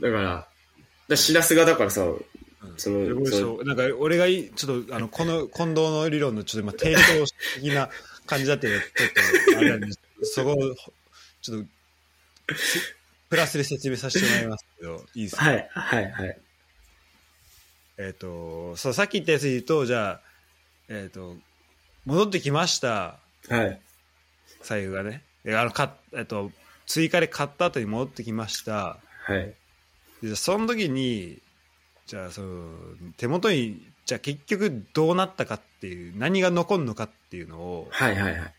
[0.01, 0.49] だから、
[1.13, 2.25] だしらすがだからさ、うん
[2.77, 7.91] そのそそうなんか俺がいちょっとあのこの 近藤の理論のちょっと今抵当的な
[8.25, 8.81] 感じだってちょっ
[9.53, 9.99] とあれなんです
[10.35, 10.75] そこを
[11.43, 11.67] ちょっ
[12.49, 12.97] とす
[13.29, 16.39] プラスで説明させてもらいますけどいいですか、はい、はい、はい。
[17.99, 20.21] えっ、とそうさっき言ったやつで言うとじゃあ
[20.89, 21.37] えっ、と
[22.05, 23.81] 戻ってきましたはい。
[24.63, 26.53] 財布がねであのか、えっと
[26.87, 29.55] 追加で買った後に戻ってきましたはい。
[30.37, 31.43] その時に
[32.07, 32.71] じゃあその
[33.17, 38.55] 手元にじゃあ結局どうなったかっていう何が残るのかっていうのをはい、はい、はい。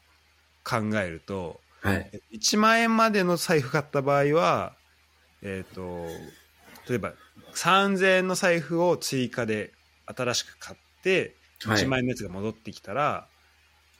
[0.63, 2.09] 考えるとはい。
[2.33, 4.73] 1万円までの財布買った場合は
[5.41, 6.07] えっ、と
[6.87, 7.13] 例えば
[7.53, 9.73] 3000円の財布を追加で
[10.05, 11.35] 新しく買って
[11.65, 13.27] はい1万円のやつが戻ってきたら、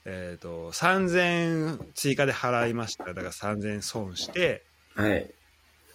[0.06, 4.64] えっ、と3000円追加で払いましただから3000円損して
[4.96, 5.34] はい。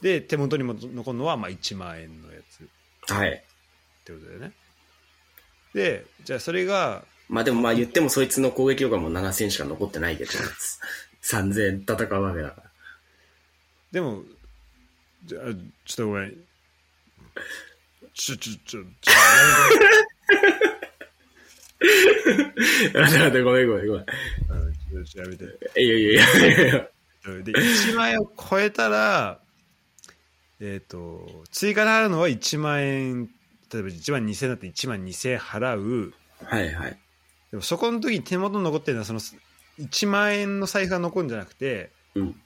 [0.01, 2.66] で手元にも残るのはまあ1万円のやつっ
[3.16, 3.42] はい。
[4.05, 4.53] てことだよね
[5.74, 10.30] でじゃあそれがまあでもまあ言ってもそいつの攻撃力はもう7000しか残ってないけど、
[11.22, 12.70] 3000戦うわけだから。
[13.92, 14.22] でも
[15.26, 16.36] じゃあちょっとごめん
[18.14, 19.12] ちょちょちょちょ
[22.94, 24.05] あ、だってごめんごめんごめん。
[24.51, 25.44] あのちょっとやめて
[25.80, 26.88] いやいやいやいや
[27.44, 29.38] で1万円を超えたら
[30.61, 33.28] えっ、と追加で払うのは1万円
[33.72, 36.98] 例えば1万2000円だって1万2000円払うはいはい。
[37.50, 39.20] でもそこの時に手元に残ってるのはその
[39.78, 42.40] 1万円の財布が残るんじゃなくてうん。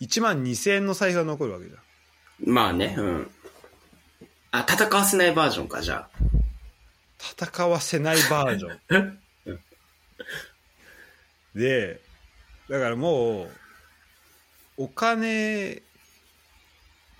[0.00, 3.30] 1万2000円の財布が残るわけじゃんまあね、うん。
[4.50, 6.08] あ、戦わせないバージョンか、じゃ
[7.18, 9.20] 戦わせないバージョン
[11.54, 12.00] で
[12.68, 13.50] だからもう
[14.76, 15.82] お金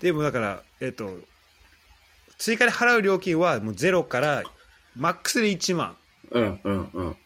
[0.01, 1.19] でもだからえっと
[2.37, 4.43] 追加で払う料金はもうゼロから
[4.95, 5.95] マックスで1万あ。
[6.31, 7.17] うんうんうん。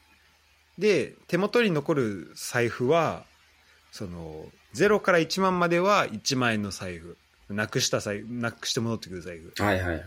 [0.78, 3.26] で手元に残る財布は
[3.92, 7.18] そのゼロから1万までは1万円の財布
[7.50, 10.06] なくした財布なくして戻ってくる財布はいはい。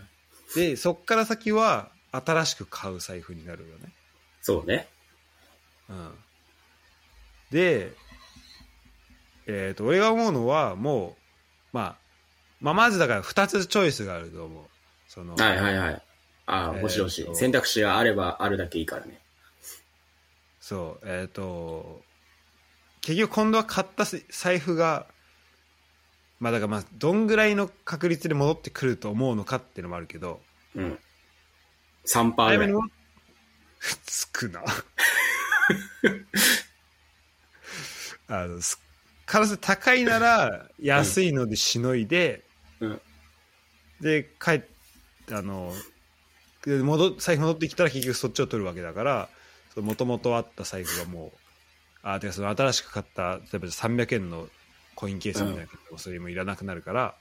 [0.55, 3.91] でそっから先は新しく買う財布になるよね
[4.41, 4.87] そうね。
[5.89, 6.11] うん、
[7.51, 7.91] で、
[9.47, 11.13] えー、と俺が思うのはもう、
[11.71, 12.02] まあ、
[12.63, 14.63] まあまずだから2つチョイスがあると思う
[15.07, 16.01] その、はいはいはい。
[16.45, 17.35] ああ、えーもしもしと。
[17.35, 19.19] 選択肢があればあるだけいいからね。
[20.59, 22.01] そうえっ、と
[23.01, 25.05] 結局今度は買った財布が
[26.39, 30.39] まあだからまあどんぐらいの確率で戻ってくると思うのかっていうのもあるけど
[30.73, 30.97] うん。
[32.05, 32.91] 3%ぐらい
[34.05, 34.63] つくな
[38.29, 38.79] あのす
[39.25, 42.43] 可能性高いなら安いのでしのいで、
[42.85, 43.01] うん。
[44.01, 44.61] で帰っ
[45.31, 45.71] あの
[46.65, 49.29] で戻財布戻ってきたら結局そっちを取るわけだから
[49.77, 51.37] もともとあった財布がもう
[52.03, 54.47] あてかその新しく買った例えば300円の
[54.95, 57.15] コインケースみたいなのそれもいらなくなるから、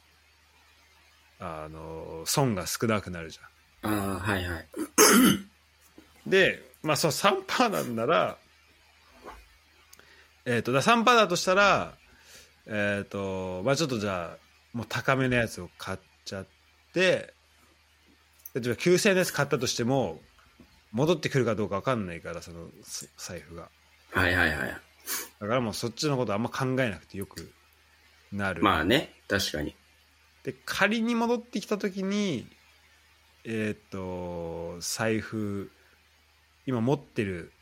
[1.41, 3.91] あの損が少なくなるじゃん。
[3.91, 4.69] ああ、はいはい。
[6.27, 8.37] で、まあ、その3%なんなら、
[10.45, 11.95] えっ、と、だ3%だとしたら、
[12.67, 14.37] えっ、と、まあ、ちょっとじゃあ、
[14.73, 16.47] もう高めのやつを買っちゃっ
[16.93, 17.35] て、
[18.55, 20.21] 例えば9000円のやつ買ったとしても、
[20.93, 23.69] 戻ってくるかどうか分かんないから、そのす財布が。
[24.13, 24.69] はいはいはい。
[25.41, 27.51] だからもうそっちのことあんま考えなくてよく
[28.33, 28.63] なる。
[28.63, 29.75] まあね、確かに。
[30.45, 32.47] で仮に戻ってきた時に
[33.45, 35.71] えっ、と財布
[36.67, 37.53] 今持ってる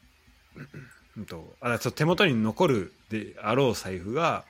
[1.16, 4.44] うんとあそう手元に残るであろう財布が、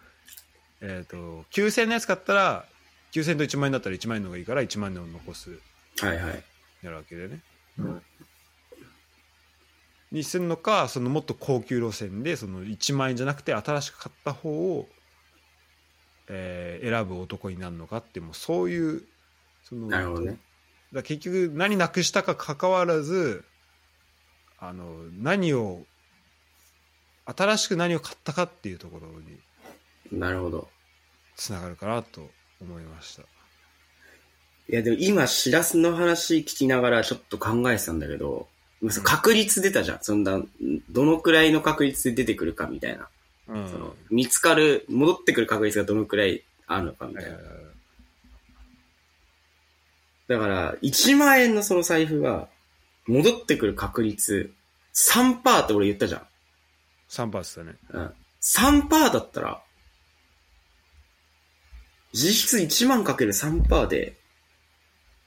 [0.81, 2.65] えー、と9000円のやつ買ったら
[3.13, 5.59] 9000円と1万円だったら1万円の方がいいから1万円を残す
[6.01, 6.45] はいはい。
[6.83, 7.43] なるわけでね。
[10.13, 14.89] にするのかそのもっと高級路線でその1万円じゃなくて新しく買った方を、
[16.29, 19.03] えー選ぶ男になるのかってもうそういう
[19.65, 20.39] そのなるほどね。
[20.93, 23.45] だ結局何なくしたかかかわらず
[24.59, 25.85] あの何を
[27.27, 29.39] 新しく何を買ったかっていうところに
[30.13, 30.69] なるほど。
[31.37, 32.29] つながるかなと
[32.61, 33.23] 思いました。
[33.23, 33.27] い
[34.75, 38.47] やでも今、しらすの話聞きながらちょっと考えてたんだけど、
[39.03, 39.99] 確率出たじゃん。
[40.03, 40.41] そんな、
[40.91, 43.09] どのくらいの確率で出てくるかみたいな。
[43.49, 47.39] うんその見つかる、戻ってくる確率がどのくらいあるのかみたいな。
[50.29, 52.49] だから、1万円のその財布が
[53.09, 54.53] 戻ってくる確率
[54.95, 56.23] 3%って俺言ったじゃん。
[57.09, 57.75] 3%っすよね。
[57.91, 58.13] うん。
[58.41, 59.63] 3%だったら、
[62.13, 64.15] 実質1万かける3%で、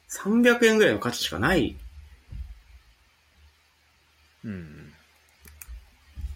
[0.10, 1.76] 300円ぐらいの価値しかない。
[4.46, 4.94] うんうん。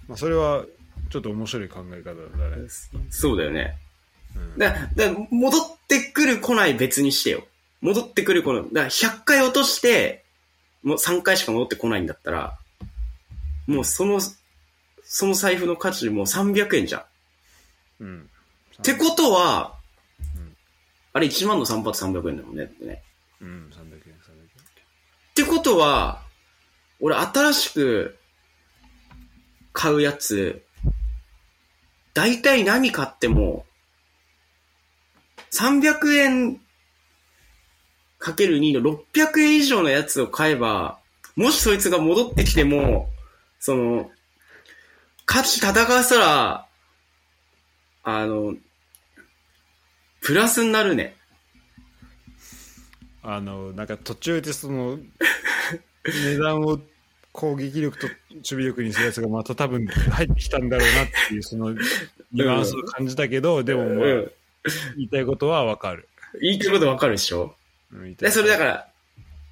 [0.08, 0.66] まあ、それは、
[1.10, 2.68] ちょっと面白い考え方だね。
[3.10, 3.78] そうだよね。
[4.36, 7.45] うんだだ戻ってくる来ない別にしてよ。
[7.82, 8.64] 戻ってくる来ない。
[8.64, 10.24] だから100回落として、
[10.84, 12.58] もう3回しか戻ってこないんだったら、
[13.68, 14.20] もうその、
[15.04, 17.02] その財布の価値もう300円じゃん。
[17.02, 17.06] っ
[18.02, 18.30] うん。
[18.84, 19.77] てことは、うん
[21.18, 23.01] あれ1万の3発300円だもんねってね。
[23.41, 26.22] うん、300円、300ってことは、
[26.99, 28.20] 俺新しく
[29.74, 30.63] 買うやつ、
[32.13, 33.65] 大体何買っても、
[35.51, 36.61] 300円
[38.20, 40.99] かける2の600円以上のやつを買えば、
[41.36, 43.09] もしそいつが戻ってきても、
[43.59, 44.11] その、
[45.26, 46.68] 価値戦わせたら、
[48.03, 48.53] あの、
[50.28, 51.16] プラスになるね。
[53.24, 53.34] 円。
[53.34, 55.00] あの、なんか途中でその、
[56.04, 56.82] 値段を
[57.32, 61.72] 攻撃力と守備力にするやつがまた多分入ってきたんだろうなっていう、その、
[62.34, 64.32] ニュアンスを感じたけど、でもまあ、うん。
[64.98, 66.10] 言いたいことはわかる。
[66.42, 67.56] 言いたいことわかるでしょ
[68.18, 68.92] で、それだから、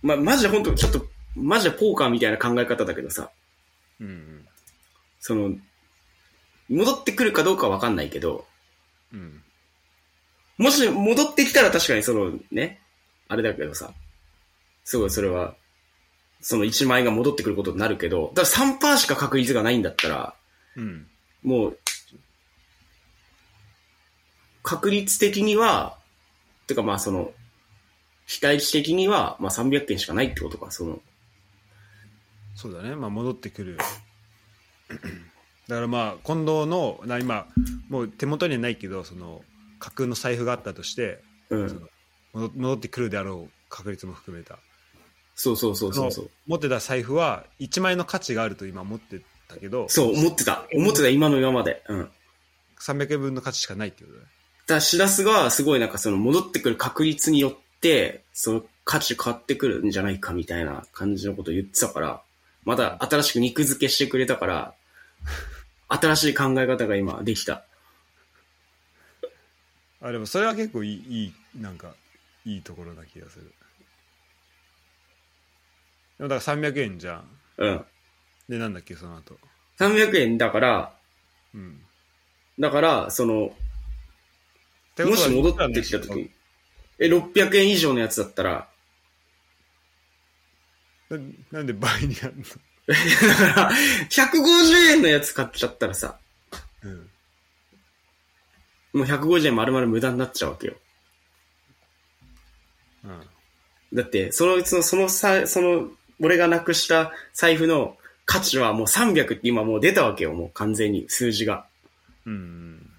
[0.01, 1.07] ま、マジで本当ちょっと、
[1.37, 3.31] マジでポーカーみたいな考え方だけどさ、
[4.01, 4.45] うんうん。
[5.21, 5.55] その、
[6.67, 8.45] 戻ってくるかどうかわかんないけど、
[9.13, 9.41] うん。
[10.57, 12.79] もし戻ってきたら確かにそのね、
[13.27, 13.93] あれだけどさ、
[14.83, 15.55] すごいそれは、
[16.41, 20.35] その1万円が戻ってくることになるけど、だから3%しか確率がないんだったら、
[20.75, 21.07] うん。
[21.43, 21.79] もう、
[24.63, 25.97] 確率的には、
[26.67, 27.31] てかまあその、
[28.27, 31.01] 期待値的には、まあ300件しかないってことか、その、
[32.55, 32.95] そうだね。
[32.95, 33.77] まあ戻ってくる。
[35.67, 37.47] だからまあ、近藤の、な今、
[37.89, 39.43] もう手元にはないけど、その、
[39.85, 41.19] 架空の財布があったとして、
[41.49, 41.89] うん
[42.33, 44.57] 戻戻ってくるであろう確率も含めた。
[45.35, 46.29] そうそうそうそうそう。
[46.47, 50.65] 持ってた財布は1万円の価値があると今思ってたけどそう、思ってた。
[50.73, 51.83] 思ってた、今の今まで。
[51.87, 51.99] うん。
[51.99, 52.11] だか
[52.79, 54.27] 300円分の価値しかないってことだね
[54.67, 62.21] ら、しらすが、すごいなんかその、戻ってくる確率によって、その価値変わってくるんじゃないかみたいな感じのことを言ってたから、
[62.65, 64.73] また新しく肉付けしてくれたから、
[65.87, 67.63] 新しい考え方が今できた。
[70.05, 71.95] あでもそれは結構いいいいなんか
[72.45, 73.51] いいところな気がする。
[76.19, 77.23] でもだから300円じゃん。
[77.57, 77.85] うん。
[78.47, 79.35] でなんだっけその後。
[79.79, 80.93] 300円だから、
[81.55, 81.81] うん。
[82.59, 83.51] だから、その、
[84.95, 86.31] てことはもし戻ってきた時に、
[86.99, 88.69] え、600円以上のやつだったら、
[91.09, 91.17] な
[91.51, 92.35] なんで倍になる
[92.87, 93.71] だから、
[94.09, 96.19] 150円のやつ買っちゃったらさ、
[96.83, 97.09] の、うん、
[98.95, 100.73] もう150円丸々無駄になっちゃうわけよ。
[103.03, 103.21] うん
[103.93, 105.87] だって、その、その、そのさ、その、
[106.19, 111.65] 俺がなくした財布の価値はもう300って今もう出たわけよ、もう完全に数字が。
[112.25, 112.89] うん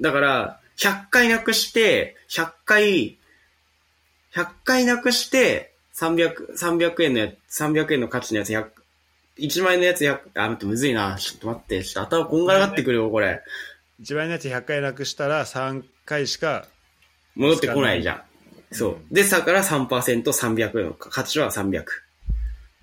[0.00, 3.18] だから、100回なくして、100回、
[4.34, 8.66] 100回なくして、300、300円のやつ、300円の価値のやつ100、
[9.38, 11.16] 1万円のやつ100、あ、むずいな。
[11.18, 13.42] ちょっと待って、ちょっと頭こんがらがってくるよ、これ。
[14.02, 16.66] 一番のやつ100回なくしたら3回しか
[17.36, 18.22] 戻ってこないじゃん。
[18.74, 18.96] そうう。
[18.96, 19.86] んで、さから3%、
[20.24, 21.84] 300円の価値は300。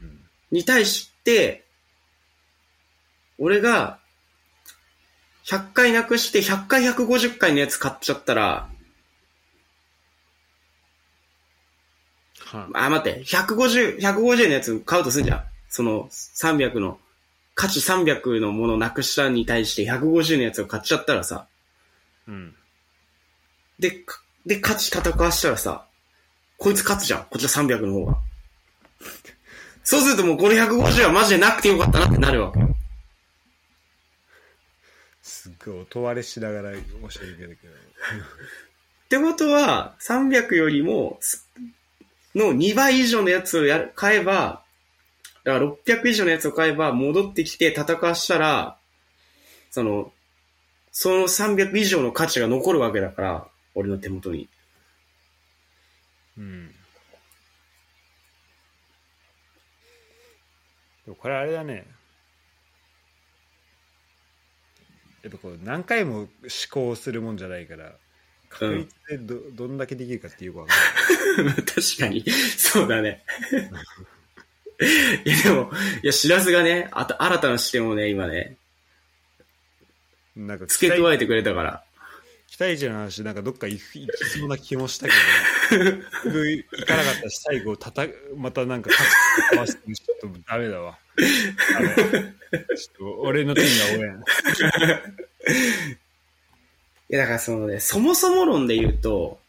[0.02, 0.20] うん
[0.52, 1.64] に対して、
[3.38, 4.00] 俺が、
[5.46, 8.70] 100回なくして、100回150回のやつ買っちゃったら、
[12.46, 15.44] はああ、待って、150、150円のやつ買うとすんじゃん。
[15.70, 16.98] その、300の、
[17.60, 21.46] 価値300のものをなくしたに対して150のやつを買っちゃったらさ、
[22.26, 22.56] うん
[23.78, 25.86] で、かで、価値戦わしたらさ、
[26.58, 27.20] こいつ勝つじゃん。
[27.24, 28.18] こっちは300の方が。
[29.84, 32.74] そうするともうこれ150はマジでなくてよかったなってなるわけよ。
[35.22, 37.78] すっごい音割れしながら教えてくれるけどっ
[39.10, 41.46] てことは、300よりも、す
[42.34, 44.64] の2倍以上のやつをやる、買えば、
[45.44, 48.78] だから600以上のやつを買えば、戻ってきて戦わしたら、
[49.72, 50.12] その、
[50.92, 54.50] その300以上の価値が残るわけだから、俺の手元に。
[56.38, 56.68] うん
[61.06, 61.86] でもこれあれだね
[65.24, 66.30] やっぱこう何回も思
[66.72, 67.94] 考するもんじゃないから
[68.48, 70.66] 確率でど,、どんだけできるかっていうか
[71.66, 72.24] 確かに。
[72.58, 73.24] そうだね。
[75.26, 78.56] いやでも、いや、しらすがね、あた新たな視点をね、今ね、
[80.36, 81.84] なんか付け加えてくれたから。
[82.48, 84.08] 期待値の話、なんかどっか行き
[84.40, 85.14] そうな気もしたけ
[85.78, 89.10] ど、結局行かなかったし、最後たた、またなんか勝
[89.52, 90.98] ち合わせてちょっとダメだわ。
[91.74, 94.24] ダメちょっと俺の手には応援。
[97.12, 99.40] いや、だからそのね、そもそも論で言うと、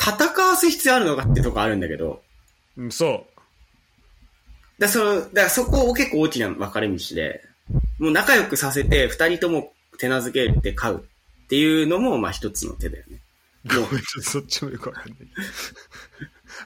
[0.00, 2.22] 戦わす必要あるのかってとこあるんだけど、
[2.76, 3.26] うん、そ
[4.78, 7.42] だその、だからそこを結構大きな分かれ道で、
[7.98, 11.04] もう仲良くさせて、二人とも手なずけて飼う
[11.44, 13.20] っていうのも、まあ一つの手だよね。
[13.64, 13.68] う。
[13.68, 15.18] ごめんちょっとそっちもよくわかんない。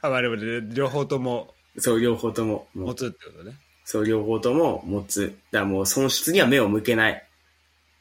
[0.02, 3.54] あ、まあでもね、両方ともそう、両方とも、持つってことね。
[3.84, 5.38] そう、両方とも持つ。
[5.50, 7.26] だからもう損失には目を向けない。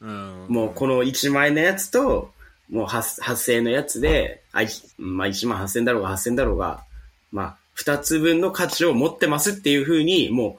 [0.00, 0.46] うん。
[0.48, 2.32] もうこの1万円のやつと、
[2.70, 4.68] もう 8, 8000円のやつで、あい
[4.98, 6.84] まあ1万8000だろうが8000だろうが、
[7.30, 10.58] まあ2つ分の価値を持ってますっていう風に、も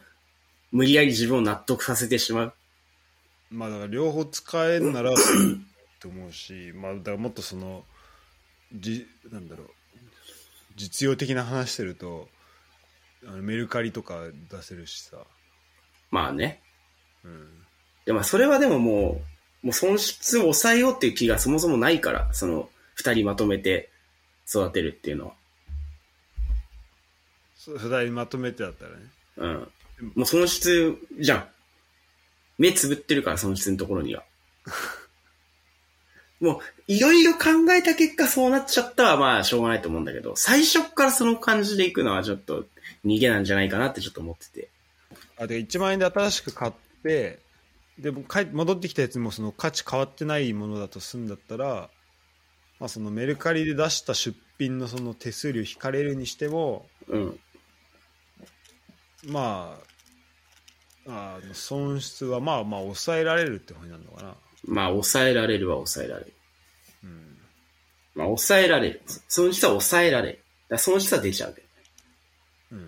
[0.72, 2.54] う無理やり自分を納得させてしまう。
[3.52, 5.12] まあだから両方使えるなら
[6.00, 7.84] と思うし、 まあだからもっとその
[8.74, 9.68] じなんだろう
[10.76, 12.28] 実用的な話してると
[13.28, 14.16] あのメルカリとか
[14.50, 15.18] 出せるしさ、
[16.10, 16.62] まあね。
[17.24, 17.48] うん、
[18.06, 19.22] でまあそれはでもも
[19.64, 22.70] う、もう損失を抑えようっていう気がそもそもないから、その
[23.00, 23.92] 2人まとめて
[24.50, 25.34] 育てるっていうのは。
[27.64, 28.98] そそれまとめてだったらね
[29.38, 29.72] うん。
[30.16, 31.48] もう損失じゃん。
[32.58, 34.24] 目つぶってるから、損失のところには。
[36.42, 42.66] もう、いろいろ考えた結果そうなっちゃったはまあしょうがないと思うんだけど、最初っからその感じでいくのはちょっと
[43.06, 44.70] 逃げなんじゃないかなってちょっと思ってて。
[45.38, 47.40] あで1万円で新しく買って
[47.98, 51.90] でも帰戻ってきたやつもその価値変わってないものだとするんだったら、
[52.80, 57.40] まあ、そのメルカリで出した出品のその手数料引かれるにしてもうん。
[59.28, 59.80] ま
[61.08, 64.36] あ、あの損失はまあまあ抑えられるって方になるのかな。
[64.66, 66.34] まあ、抑えられるは抑えられる。
[67.04, 67.38] うん。
[68.16, 69.02] まあ、抑えられる。
[69.28, 70.44] 損失は抑えられる。
[70.70, 71.68] だ損失は出ちゃうけど。
[72.72, 72.80] うん。
[72.80, 72.82] う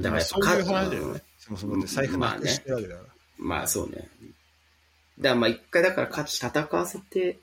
[0.00, 1.22] んだからそういう話だようんね。
[1.38, 3.08] そもそも財布なくしてるわけだから。
[3.38, 3.96] まあそうね。
[3.96, 4.02] だ
[5.30, 7.38] からまあ一回だから勝ち戦わせて、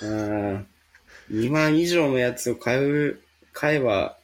[0.00, 0.66] うん、
[1.30, 3.20] 2万以上のやつを買う、
[3.52, 4.16] 買えば、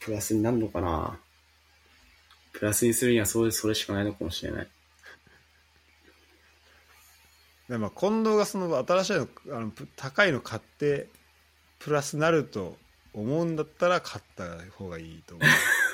[0.00, 1.18] プラスになるのかな？
[2.52, 4.68] プラスにするにはそれ、それしかないのかもしれない。
[7.68, 11.06] でまあ近藤がその新しいのあのプ高いの買って
[11.78, 12.76] プラスなると
[13.12, 15.48] 思うんだったら買った方がいいと思う。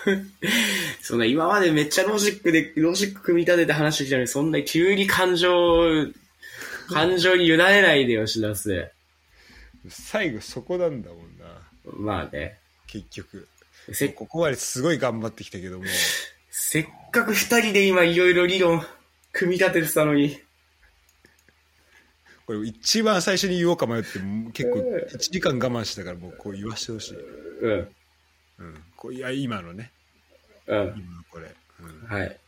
[1.03, 5.53] そんな今までめっちゃロジックで、ロジック組み立てて話してきたのに、そんな急に感情、
[6.89, 8.91] 感情に委ねないでよ、しらす。
[9.89, 11.45] 最後そこなんだもんな。
[11.85, 12.59] まあね。
[12.87, 13.49] 結局。
[13.93, 15.85] せここまですごい頑張ってきたけども。
[16.51, 18.83] せっかく二人で今いろいろ理論
[19.33, 20.41] 組み立ててたのに。
[22.47, 24.19] これ一番最初に言おうか迷って
[24.53, 27.17] 結構1時間我慢したからもうこう言わしてほしい。
[27.17, 27.89] うん。
[28.59, 28.85] うん。
[28.97, 29.91] こういや今のね。
[30.67, 30.79] うん。
[30.79, 31.55] 今のこれ。
[31.81, 32.07] うん。
[32.07, 32.23] はい。
[32.23, 32.39] はい。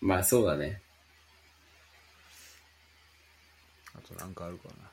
[0.00, 0.80] まあそうだね。
[3.94, 4.91] あとなんかあるかな。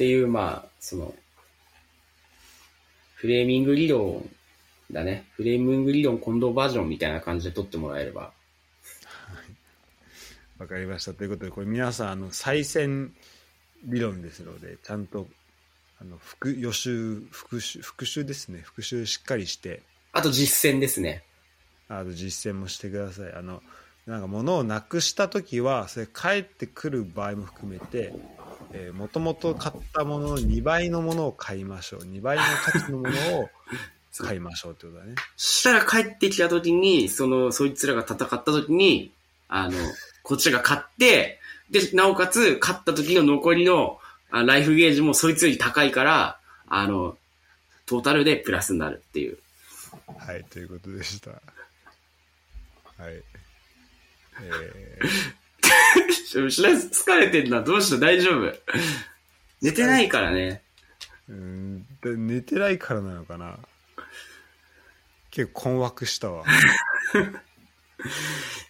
[0.00, 1.14] っていう、まあ、その、
[3.16, 4.26] フレーミング理論
[4.90, 5.26] だね。
[5.32, 8.32] フレーミング理論近藤バージョンみたいな感じで取ってもらえれば。
[10.56, 11.12] わかりました。
[11.12, 13.14] ということで、これ皆さん、あの、再選
[13.84, 15.28] 理論ですので、ちゃんと、
[16.00, 18.62] あの、復、予習、復習、復習ですね。
[18.62, 19.82] 復習しっかりして、
[20.12, 21.24] あと実践ですね。
[21.88, 23.34] あの、実践もしてください。
[23.34, 23.62] あの、
[24.06, 28.14] なんか物をなくした時は、それ帰ってくる場合も含めて、
[28.72, 32.00] えー、もともと買ったものの2倍のものを買いましょう。
[32.02, 33.50] 2倍の価値のものを
[34.18, 35.14] 買いましょうってことだね。
[35.36, 39.12] したら帰ってきた時に、その、そいつらが戦った時に、
[39.48, 39.76] あの、
[40.22, 41.40] こっちが勝って、
[41.70, 46.38] で、なおかつ、勝った時の残りのあライフゲージもそいつより高いから、
[46.68, 47.16] あの、
[47.86, 49.38] トータルでプラスになるっていう。
[50.18, 51.30] はい、ということでした。
[51.30, 51.38] は
[53.10, 53.22] い。
[54.42, 55.39] えー、
[56.30, 57.62] しらす疲れてんな。
[57.62, 57.98] どうした？
[57.98, 58.54] 大丈夫？
[59.62, 60.62] 寝てないからね。
[61.28, 63.58] うーんで寝てないからなのかな
[65.30, 66.44] 結構困惑したわ。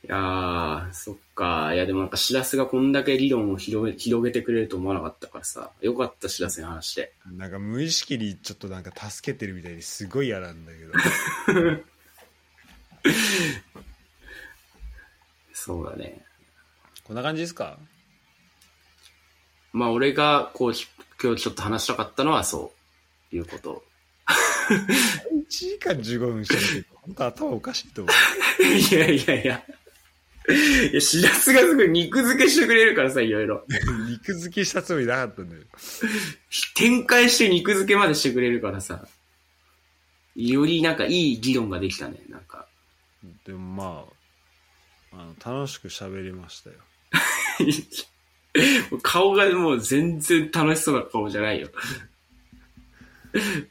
[0.03, 1.73] いやー、そっか。
[1.73, 5.71] いや、でもなんかしらすがこんだけ理論を広げ広げてくれると思わなかったからさ。
[5.81, 7.13] よかった、しらすに話して。
[7.37, 10.93] なんか無意識にちょっとなんか助けてるみたいですごい嫌なんだけど。
[15.55, 16.25] そうだね。
[17.11, 17.77] こんな感じですか？
[19.73, 20.87] まあ、俺が、こう、ひ
[21.21, 22.73] 今日ちょっと話したかったのはそ
[23.33, 23.83] ういうこと。
[25.33, 28.13] 1時間15分してるけど、本当頭おかしいと思
[28.61, 28.65] う。
[28.65, 29.65] いやいやいや。
[30.93, 33.67] いや、しらすがすぐ肉付けしてくれるからさ、いろいろ。
[34.09, 35.63] 肉付けしたつもりなかったんだよ。
[36.77, 39.05] 展開して肉付けまでしてくれるからさ。
[40.37, 42.69] よりなんかいい議論ができたね、なんか。
[43.45, 44.05] でもま
[45.13, 46.77] あ、あの楽しく喋りましたよ。
[49.03, 51.69] 顔がもう全然楽しそうな顔じゃないよ。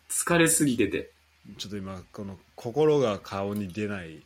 [0.10, 1.12] 疲れすぎてて。
[1.58, 4.24] ちょっと今、この心が顔に出ない。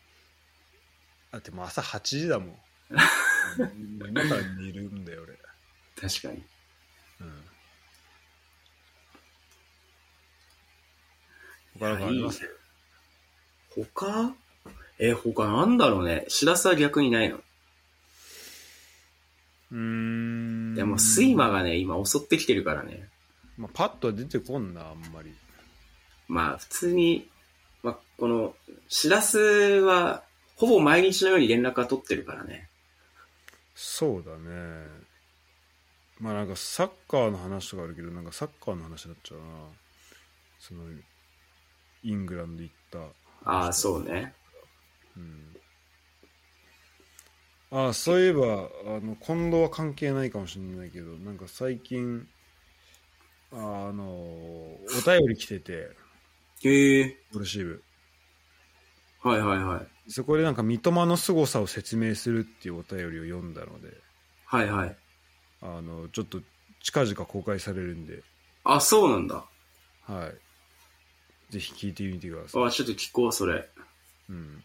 [1.32, 2.48] だってもう朝8時だもん。
[2.50, 2.56] も
[4.06, 5.38] う今から寝るんだよ、俺。
[6.00, 6.44] 確かに。
[7.22, 7.44] うん。
[11.80, 12.42] 他かあります？
[13.96, 14.36] 他？
[15.00, 16.26] え、他なんだろうね。
[16.28, 17.40] しらすは逆にないの。
[19.74, 20.76] うーん。
[20.76, 23.10] でも、睡魔がね、今襲ってきてるからね。
[23.58, 25.34] まあ、パッとは出てこんな、あんまり。
[26.28, 27.28] まあ、普通に、
[27.82, 28.56] まあ、この、
[28.88, 30.24] しらすは、
[30.56, 32.70] ほぼ毎日のように連絡は取ってるからね。
[33.76, 35.04] そうだね。
[36.20, 39.46] まあなんかサッカーの話とかあるけど、なんかサッカーの話になっちゃうな。
[40.60, 40.84] その、
[42.04, 43.00] イングランド行った。
[43.44, 44.34] ああ、そうね。
[45.18, 45.56] うん。
[47.74, 52.24] ああ、そういえば、あの、近藤は関係ないかもしれないけど、なんか最近、
[53.52, 55.90] ああの、お便り来てて、
[56.64, 57.18] へえ。
[57.32, 57.84] ブルシーブ。
[59.24, 60.12] はいはいはい。
[60.12, 63.90] そこでなんか三笘の凄さを説明するっていうお便りを読んだので、
[64.46, 64.96] はいはい。
[65.62, 66.42] あの、ちょっと
[66.84, 68.22] 近々公開されるんで、
[68.66, 69.46] あ、そうなんだ。
[70.06, 71.54] はい。
[71.54, 72.64] ぜひ聞いてみてください。
[72.66, 73.68] あ、ちょっと聞こう、それ。
[74.30, 74.64] うん。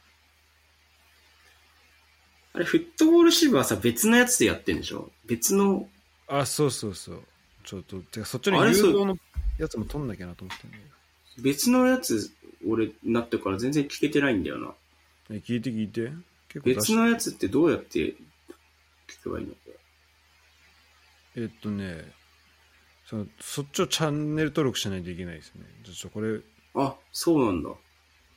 [2.58, 5.12] あれ、フットボール支部はさ、別のやつでやってんでしょ？
[5.26, 5.88] 別の、
[6.26, 7.22] あ、そうそうそう。
[7.62, 9.16] ちょっと、てかそっちの誘導の
[9.58, 10.82] やつも撮んなきゃなと思ってんだけ
[11.40, 12.32] 別のやつ、
[12.66, 14.66] 俺、なってから全然聞けてないんだよな。
[14.66, 14.74] ど。
[15.30, 16.10] え聞いて聞いて。
[16.48, 18.16] 結構別のやつってどうやって聞
[19.22, 19.52] けばいいの？
[21.36, 22.10] えっとね、
[23.06, 25.62] そのそっちをチャンネル登録しないといけないですね。
[25.84, 26.40] ちょっとこれ、
[26.74, 27.70] あ、そうなんだ。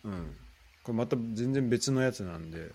[0.04, 0.36] うん。
[0.84, 2.70] これまた全然別のやつなんで、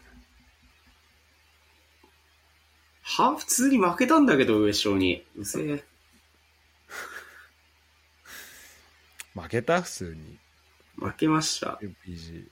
[3.08, 5.24] は普通に負けたんだけど、上昇に。
[5.36, 5.84] うせえ。
[9.34, 10.38] 負けた普通に。
[10.96, 11.78] 負けました。
[11.82, 12.46] MPG。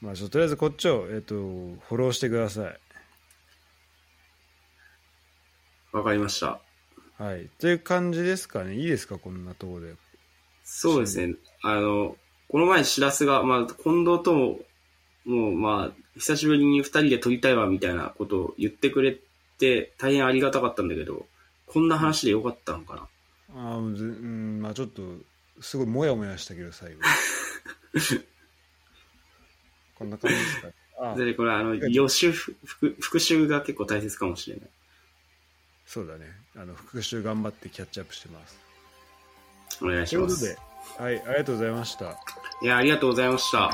[0.00, 2.80] まあ、ちょっととりあえずこっちを、えっと、フォローしてください。
[5.92, 6.60] わかりました。
[7.18, 7.50] はい。
[7.58, 8.74] という感じですかね。
[8.74, 9.18] いいですか？
[9.18, 9.94] こんなところで。
[10.64, 11.34] そうですね。
[11.62, 12.16] あの、
[12.48, 14.60] この前、しらすが、まあ、近藤とも、
[15.24, 19.16] もう、まあ、久しぶりに二人で撮りたいわ、みたいなことを言ってくれ
[19.58, 21.26] て、大変ありがたかったんだけど、
[21.66, 23.08] こんな話でよかったのかな？
[23.54, 25.02] ああ、ずうん、まあちょっと、
[25.60, 27.00] すごいモヤモヤしたけど、最後。
[29.96, 30.74] こんな感じですかね。
[31.00, 32.56] あで、これ、あの、予習、復
[33.00, 34.68] 復習が結構大切かもしれない。
[35.86, 36.26] そうだね。
[36.56, 38.58] あの、復習頑張ってキャッチアップしてます。
[39.80, 40.40] お願いします。
[40.40, 40.60] というこ
[40.96, 42.16] とで、はい、ありがとうございました。
[42.62, 43.70] いや、ありがとうございました。